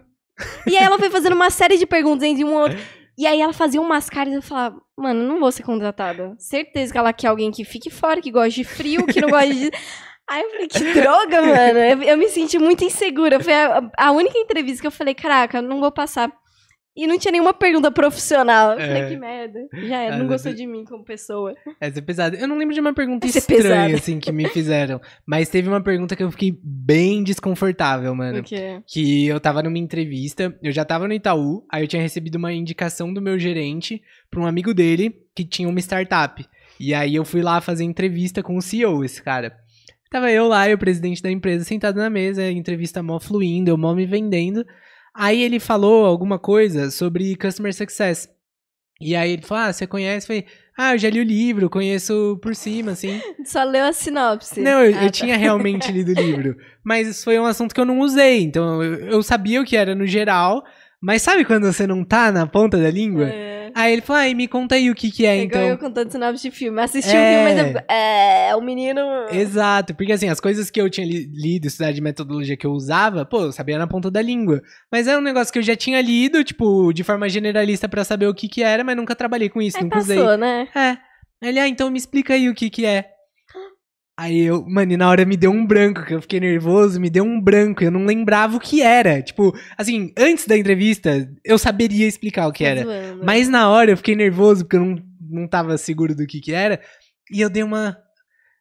[0.67, 2.79] E aí ela foi fazendo uma série de perguntas entre um outro.
[3.19, 6.37] E aí ela fazia umas caras e eu falava, mano, não vou ser contratada.
[6.39, 9.53] Certeza que ela quer alguém que fique fora, que gosta de frio, que não gosta
[9.53, 9.73] de.
[10.31, 11.79] Aí eu falei, que droga, mano.
[11.79, 13.41] Eu, eu me senti muito insegura.
[13.41, 16.31] Foi a, a, única entrevista que eu falei, caraca, não vou passar.
[16.99, 18.73] E não tinha nenhuma pergunta profissional.
[18.73, 18.87] Eu É.
[18.89, 19.61] falei, que merda.
[19.87, 21.55] Já era, Ah, não gostou é- de mim como pessoa.
[21.81, 22.37] Essa é pesada.
[22.37, 25.01] Eu não lembro de uma pergunta Essa é estranha, assim, que me fizeram.
[25.25, 28.41] Mas teve uma pergunta que eu fiquei bem desconfortável, mano.
[28.41, 28.81] O quê?
[28.87, 32.53] Que eu tava numa entrevista, eu já tava no Itaú, aí eu tinha recebido uma
[32.53, 36.45] indicação do meu gerente pra um amigo dele que tinha uma startup.
[36.81, 39.53] E aí eu fui lá fazer entrevista com o CEO, esse cara.
[40.11, 43.71] Tava eu lá e o presidente da empresa sentado na mesa, a entrevista mó fluindo,
[43.71, 44.65] eu mó me vendendo.
[45.15, 48.29] Aí ele falou alguma coisa sobre Customer Success.
[49.01, 50.25] E aí ele falou, ah, você conhece?
[50.25, 50.47] Eu falei,
[50.77, 53.21] ah, eu já li o livro, conheço por cima, assim.
[53.45, 54.61] Só leu a sinopse.
[54.61, 55.11] Não, eu, Ah, eu tá.
[55.11, 56.57] tinha realmente lido o livro.
[56.83, 58.43] Mas isso foi um assunto que eu não usei.
[58.43, 60.65] Então eu, eu sabia o que era no geral.
[61.01, 63.29] Mas sabe quando você não tá na ponta da língua?
[63.29, 63.71] É.
[63.75, 65.89] Aí ele falou, ai, me conta aí o que que é, É igual eu então.
[65.89, 66.81] contando sinopse de filme.
[66.81, 67.45] Assisti É.
[67.45, 67.95] o filme, mas eu...
[67.95, 69.01] É, o menino...
[69.31, 72.73] Exato, porque assim, as coisas que eu tinha li- lido, estudado de metodologia que eu
[72.73, 74.61] usava, pô, eu sabia na ponta da língua.
[74.91, 78.27] Mas era um negócio que eu já tinha lido, tipo, de forma generalista pra saber
[78.27, 80.17] o que que era, mas nunca trabalhei com isso, Aí nunca usei.
[80.19, 80.67] passou, né?
[80.75, 80.97] É.
[81.47, 83.11] Ele, ah, então me explica aí o que que é.
[84.19, 87.09] Aí eu, mano, e na hora me deu um branco, que eu fiquei nervoso, me
[87.09, 89.23] deu um branco, eu não lembrava o que era.
[89.23, 93.15] Tipo, assim, antes da entrevista, eu saberia explicar o que Tá era.
[93.23, 96.53] Mas na hora eu fiquei nervoso, porque eu não, não tava seguro do que que
[96.53, 96.81] era.
[97.31, 97.97] E eu dei uma.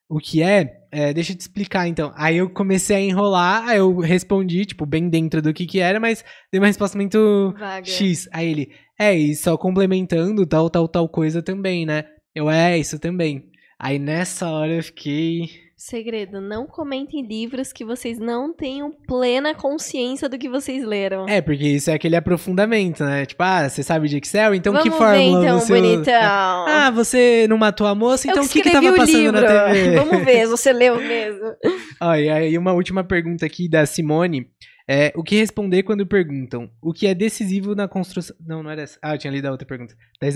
[0.07, 0.73] O que é?
[0.91, 2.13] É, deixa eu te explicar então.
[2.15, 5.99] Aí eu comecei a enrolar, aí eu respondi, tipo, bem dentro do que que era,
[5.99, 7.83] mas dei uma resposta muito Vaga.
[7.83, 8.29] X.
[8.31, 12.05] Aí ele, é, e só complementando tal, tal, tal coisa também, né?
[12.35, 13.49] Eu, é, isso também.
[13.79, 15.67] Aí nessa hora eu fiquei.
[15.75, 21.27] Segredo, não comentem livros que vocês não tenham plena consciência do que vocês leram.
[21.29, 23.27] É, porque isso é aquele aprofundamento, né?
[23.27, 24.55] Tipo, ah, você sabe de Excel?
[24.55, 26.13] Então Vamos que fórmula ver, então, você bonitão.
[26.67, 28.27] Ah, você não matou a moça?
[28.27, 29.41] Então o que que escrevi tava passando livro.
[29.41, 29.95] na TV?
[29.97, 31.53] Vamos ver, você leu mesmo.
[32.01, 34.47] Ó, e aí uma última pergunta aqui da Simone.
[34.89, 38.35] É, o que responder quando perguntam o que é decisivo na construção...
[38.39, 38.97] Não, não era essa.
[39.01, 39.93] Ah, eu tinha lido a outra pergunta.
[40.21, 40.29] Da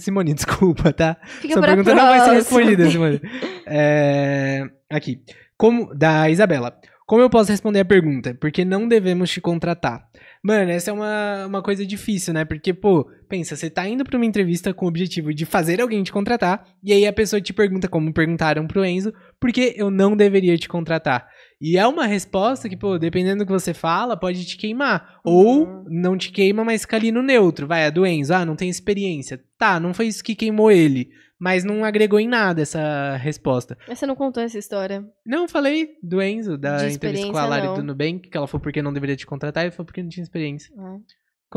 [0.00, 1.18] Simone, desculpa, tá?
[1.22, 3.20] Fica Sua pergunta não vai ser respondida, Simone.
[3.66, 5.22] É, aqui.
[5.58, 6.80] Como, da Isabela.
[7.08, 8.34] Como eu posso responder a pergunta?
[8.34, 10.06] Porque não devemos te contratar.
[10.42, 12.44] Mano, essa é uma, uma coisa difícil, né?
[12.44, 16.02] Porque, pô, pensa, você tá indo pra uma entrevista com o objetivo de fazer alguém
[16.02, 19.90] te contratar, e aí a pessoa te pergunta, como perguntaram pro Enzo, por que eu
[19.90, 21.26] não deveria te contratar?
[21.60, 25.20] E é uma resposta que, pô, dependendo do que você fala, pode te queimar.
[25.24, 25.32] Uhum.
[25.32, 27.66] Ou não te queima, mas fica ali no neutro.
[27.66, 29.42] Vai, a do Enzo, ah, não tem experiência.
[29.58, 31.10] Tá, não foi isso que queimou ele.
[31.38, 33.76] Mas não agregou em nada essa resposta.
[33.86, 35.04] Mas você não contou essa história.
[35.24, 37.74] Não, falei do Enzo, da entrevista com a Lari não.
[37.74, 40.22] do Nubank, que ela falou porque não deveria te contratar, e falou porque não tinha
[40.22, 40.72] experiência.
[40.78, 40.98] Ah.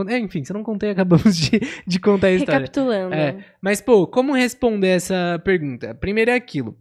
[0.07, 2.59] É, enfim, se eu não contei, acabamos de, de contar a história.
[2.59, 3.13] Recapitulando.
[3.13, 3.43] É.
[3.61, 5.93] Mas, pô, como responder essa pergunta?
[5.95, 6.77] Primeiro é aquilo.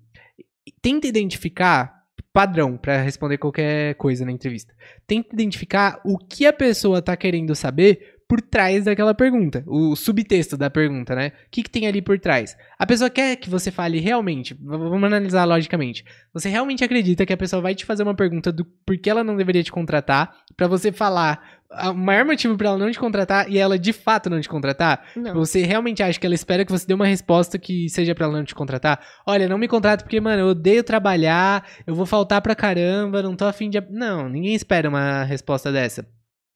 [0.82, 1.99] Tenta identificar
[2.32, 4.74] padrão pra responder qualquer coisa na entrevista.
[5.06, 9.64] Tenta identificar o que a pessoa tá querendo saber por trás daquela pergunta.
[9.66, 11.32] O subtexto da pergunta, né?
[11.46, 12.56] O que, que tem ali por trás?
[12.78, 14.56] A pessoa quer que você fale realmente.
[14.62, 16.04] Vamos analisar logicamente.
[16.32, 19.36] Você realmente acredita que a pessoa vai te fazer uma pergunta do porquê ela não
[19.36, 23.56] deveria te contratar, pra você falar o maior motivo pra ela não te contratar e
[23.56, 25.06] ela de fato não te contratar?
[25.14, 25.34] Não.
[25.34, 28.36] Você realmente acha que ela espera que você dê uma resposta que seja pra ela
[28.36, 29.00] não te contratar?
[29.26, 33.36] Olha, não me contrata porque, mano, eu odeio trabalhar, eu vou faltar pra caramba, não
[33.36, 33.80] tô afim de.
[33.88, 36.06] Não, ninguém espera uma resposta dessa.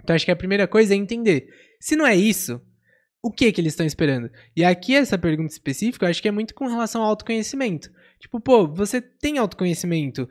[0.02, 1.46] Então acho que a primeira coisa é entender.
[1.80, 2.60] Se não é isso,
[3.22, 4.30] o que que eles estão esperando?
[4.56, 7.88] E aqui essa pergunta específica, eu acho que é muito com relação ao autoconhecimento.
[8.18, 10.28] Tipo, pô, você tem autoconhecimento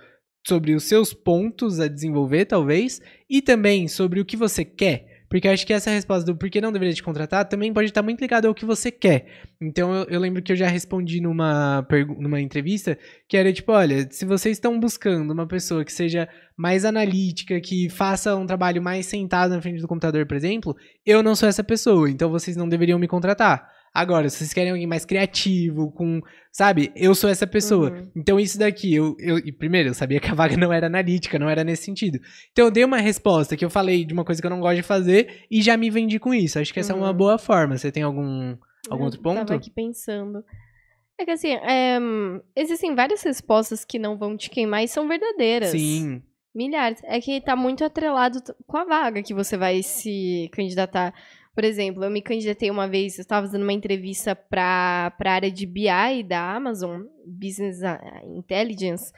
[0.48, 5.14] sobre os seus pontos a desenvolver, talvez, e também sobre o que você quer.
[5.34, 8.22] Porque acho que essa resposta do porquê não deveria te contratar também pode estar muito
[8.22, 9.26] ligada ao que você quer.
[9.60, 11.84] Então eu, eu lembro que eu já respondi numa,
[12.20, 12.96] numa entrevista
[13.28, 17.89] que era tipo: olha, se vocês estão buscando uma pessoa que seja mais analítica, que
[17.89, 21.64] faça um trabalho mais sentado na frente do computador, por exemplo, eu não sou essa
[21.64, 23.68] pessoa, então vocês não deveriam me contratar.
[23.94, 26.20] Agora, se vocês querem alguém mais criativo, com.
[26.52, 26.91] Sabe?
[26.96, 27.91] Eu sou essa pessoa.
[27.91, 28.12] Uhum.
[28.16, 29.39] Então, isso daqui, eu, eu.
[29.56, 32.20] Primeiro, eu sabia que a vaga não era analítica, não era nesse sentido.
[32.52, 34.78] Então, eu dei uma resposta que eu falei de uma coisa que eu não gosto
[34.78, 36.58] de fazer e já me vendi com isso.
[36.58, 37.18] Acho que essa é uma Uhum.
[37.18, 37.78] boa forma.
[37.78, 38.58] Você tem algum,
[38.89, 39.46] algum Eu outro ponto?
[39.46, 40.44] Tava aqui pensando.
[41.20, 42.00] É que assim, é,
[42.56, 45.70] existem várias respostas que não vão te queimar e são verdadeiras.
[45.70, 46.24] Sim.
[46.56, 47.00] Milhares.
[47.04, 51.14] É que tá muito atrelado com a vaga que você vai se candidatar.
[51.54, 55.51] Por exemplo, eu me candidatei uma vez, eu estava fazendo uma entrevista para a área
[55.51, 57.80] de BI da Amazon, Business
[58.26, 59.12] Intelligence,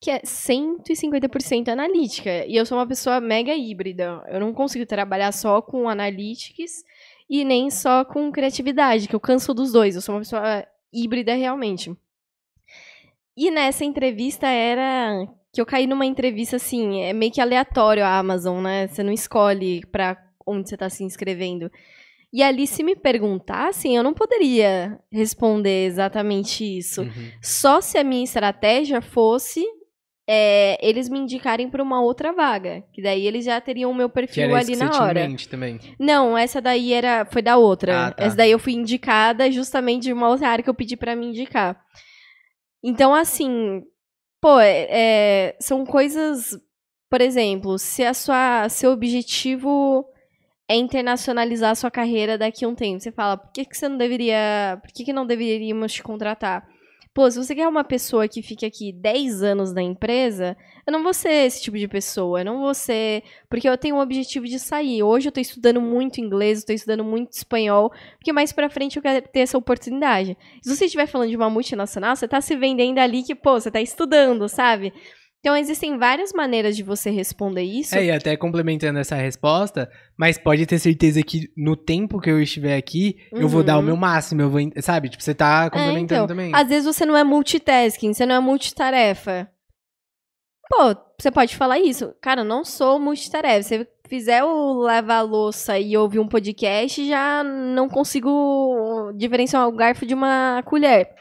[0.00, 2.44] que é 150% analítica.
[2.46, 4.22] E eu sou uma pessoa mega híbrida.
[4.28, 6.84] Eu não consigo trabalhar só com analytics
[7.28, 9.94] e nem só com criatividade, que eu canso dos dois.
[9.94, 11.96] Eu sou uma pessoa híbrida realmente.
[13.36, 18.18] E nessa entrevista era que eu caí numa entrevista assim, é meio que aleatório a
[18.18, 18.86] Amazon, né?
[18.88, 21.70] Você não escolhe pra onde você tá se inscrevendo.
[22.32, 27.02] E ali, se me perguntassem, eu não poderia responder exatamente isso.
[27.02, 27.30] Uhum.
[27.42, 29.64] Só se a minha estratégia fosse
[30.30, 32.84] é, eles me indicarem para uma outra vaga.
[32.92, 35.20] Que daí eles já teriam o meu perfil ali na hora.
[35.48, 35.80] também.
[35.98, 38.08] Não, essa daí era foi da outra.
[38.08, 38.24] Ah, tá.
[38.24, 41.28] Essa daí eu fui indicada justamente de uma outra área que eu pedi pra me
[41.28, 41.80] indicar.
[42.84, 43.82] Então, assim,
[44.40, 46.58] pô, é- é, são coisas,
[47.10, 50.04] por exemplo, se a sua seu objetivo
[50.68, 53.96] é internacionalizar sua carreira daqui a um tempo, você fala, por que, que você não
[53.96, 56.68] deveria, por que, que não deveríamos te contratar?
[57.18, 61.02] Pô, se você quer uma pessoa que fique aqui 10 anos na empresa, eu não
[61.02, 64.46] vou ser esse tipo de pessoa, eu não vou ser porque eu tenho o objetivo
[64.46, 65.02] de sair.
[65.02, 68.98] Hoje eu tô estudando muito inglês, eu tô estudando muito espanhol, porque mais pra frente
[68.98, 70.38] eu quero ter essa oportunidade.
[70.62, 73.70] Se você estiver falando de uma multinacional, você tá se vendendo ali que, pô, você
[73.70, 74.92] tá estudando, sabe?
[75.40, 77.94] Então existem várias maneiras de você responder isso.
[77.96, 82.42] É, e até complementando essa resposta, mas pode ter certeza que no tempo que eu
[82.42, 83.86] estiver aqui, eu vou dar o Uhum.
[83.86, 85.08] meu máximo, eu vou, sabe?
[85.08, 86.50] Tipo, você tá complementando então, também.
[86.52, 89.48] Às vezes você não é multitasking, você não é multitarefa.
[90.70, 92.12] Pô, você pode falar isso.
[92.20, 93.62] Cara, eu não sou multitarefa.
[93.62, 99.72] Se você fizer o lavar louça e ouvir um podcast, já não consigo diferenciar o
[99.72, 101.14] garfo de uma colher.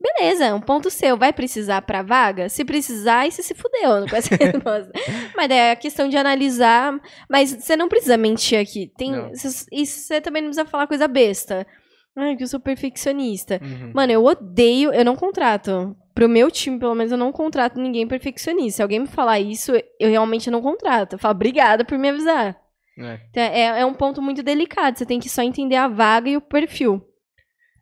[0.00, 1.16] Beleza, é um ponto seu.
[1.16, 2.48] Vai precisar pra vaga?
[2.48, 4.90] Se precisar, aí você se fudeu com essa resposta.
[5.36, 6.98] Mas é a questão de analisar.
[7.28, 8.90] Mas você não precisa mentir aqui.
[8.96, 9.30] Tem, Não.
[9.70, 11.66] e você também não precisa falar coisa besta.
[12.16, 13.60] Ai, que eu sou perfeccionista.
[13.62, 13.92] Uhum.
[13.94, 15.94] Mano, eu odeio, eu não contrato.
[16.14, 18.76] Pro meu time, pelo menos, eu não contrato ninguém perfeccionista.
[18.76, 21.14] Se alguém me falar isso, eu realmente não contrato.
[21.14, 22.56] Eu falo, obrigada por me avisar.
[22.98, 23.20] É.
[23.30, 24.98] Então, é, é um ponto muito delicado.
[24.98, 27.02] Você tem que só entender a vaga e o perfil.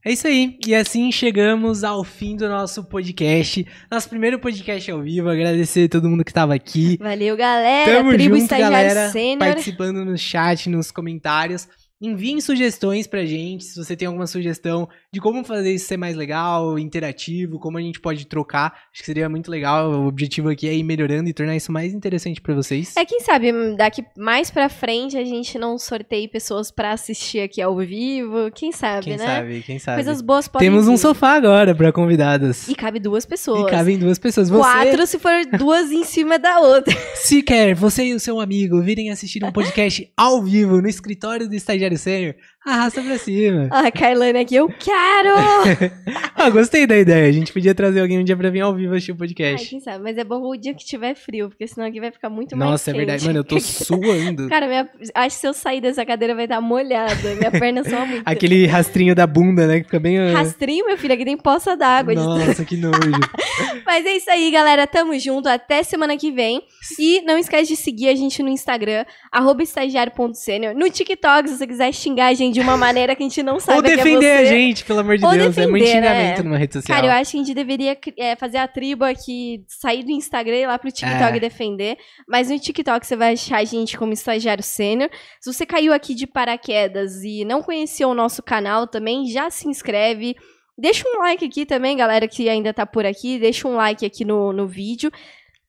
[0.09, 0.59] É isso aí.
[0.67, 3.67] E assim chegamos ao fim do nosso podcast.
[3.91, 5.29] Nosso primeiro podcast ao vivo.
[5.29, 6.97] Agradecer a todo mundo que estava aqui.
[6.99, 7.93] Valeu, galera.
[7.93, 9.11] Tamo Tribo junto, galera.
[9.11, 9.39] Sênior.
[9.39, 11.69] Participando no chat, nos comentários.
[12.01, 16.15] Enviem sugestões pra gente, se você tem alguma sugestão de como fazer isso ser mais
[16.15, 18.73] legal, interativo, como a gente pode trocar.
[18.93, 19.91] Acho que seria muito legal.
[19.91, 22.95] O objetivo aqui é ir melhorando e tornar isso mais interessante pra vocês.
[22.97, 27.61] É, quem sabe, daqui mais pra frente a gente não sorteie pessoas pra assistir aqui
[27.61, 28.49] ao vivo.
[28.55, 29.27] Quem sabe, quem né?
[29.27, 29.97] sabe, quem sabe.
[29.97, 30.99] Coisas boas podem Temos um vir.
[30.99, 32.69] sofá agora pra convidadas.
[32.69, 33.67] E cabe duas pessoas.
[33.67, 34.49] E cabem duas pessoas.
[34.49, 36.95] Você, Quatro se for duas em cima da outra.
[37.17, 41.49] se quer, você e o seu amigo virem assistir um podcast ao vivo no escritório
[41.49, 42.35] do Estagiário Sênior,
[42.69, 43.69] arrasta pra cima.
[43.71, 45.35] Ah, Kailane aqui, eu quero!
[46.41, 47.29] Ah, gostei da ideia.
[47.29, 49.69] A gente podia trazer alguém um dia pra vir ao vivo assistir o Ai, podcast.
[49.69, 52.31] quem sabe, mas é bom o dia que tiver frio, porque senão aqui vai ficar
[52.31, 53.27] muito mais Nossa, é verdade.
[53.27, 54.49] Mano, eu tô suando.
[54.49, 57.35] Cara, minha, acho que se eu sair dessa cadeira vai estar molhada.
[57.35, 58.23] Minha perna só muito.
[58.25, 59.79] Aquele rastrinho da bunda, né?
[59.79, 60.17] Que fica bem.
[60.17, 62.15] ah, Rastrinho, meu filho, aqui tem poça d'água.
[62.15, 62.99] de Nossa, que nojo.
[63.85, 64.87] Mas é isso aí, galera.
[64.87, 65.49] Tamo junto.
[65.49, 66.63] Até semana que vem.
[67.01, 70.75] E não esquece de seguir a gente no Instagram, arroba estagiário.sênior.
[70.75, 73.59] No TikTok, se você quiser xingar a gente de uma maneira que a gente não
[73.61, 74.43] sabe Ou que é defender você.
[74.43, 75.57] a gente, pelo amor de Ou Deus.
[75.59, 76.09] é muito defender, né?
[76.19, 76.97] xingamento numa rede social.
[76.97, 80.57] Cara, eu acho que a gente deveria é, fazer a tribo aqui, sair do Instagram
[80.57, 81.41] e ir lá pro TikTok É.
[81.41, 81.97] defender.
[82.29, 85.09] Mas no TikTok você vai achar a gente como estagiário sênior.
[85.41, 89.69] Se você caiu aqui de paraquedas e não conhecia o nosso canal também, já se
[89.69, 90.37] inscreve.
[90.81, 93.37] Deixa um like aqui também, galera que ainda tá por aqui.
[93.39, 95.11] Deixa um like aqui no, no vídeo.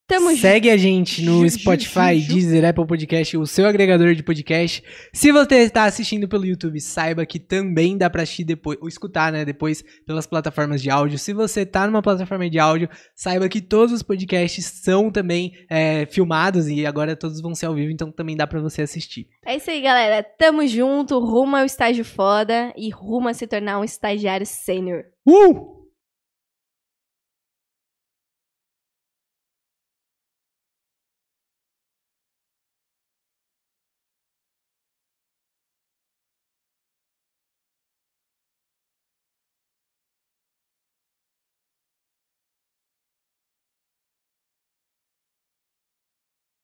[0.10, 0.42] Tamo junto.
[0.42, 2.34] Segue a gente no Ju, Spotify, ju, ju.
[2.34, 4.84] Deezer, Apple Podcast, o seu agregador de podcast.
[5.14, 9.32] Se você está assistindo pelo YouTube, saiba que também dá pra assistir depois, ou escutar,
[9.32, 11.20] né, depois pelas plataformas de áudio.
[11.20, 16.08] Se você tá numa plataforma de áudio, saiba que todos os podcasts são também é,
[16.08, 19.28] filmados e agora todos vão ser ao vivo, então também dá pra você assistir.
[19.46, 20.24] É isso aí, galera.
[20.24, 21.20] Tamo junto.
[21.20, 25.04] Rumo ao estágio foda e rumo a se tornar um estagiário sênior.
[25.24, 25.79] Uh!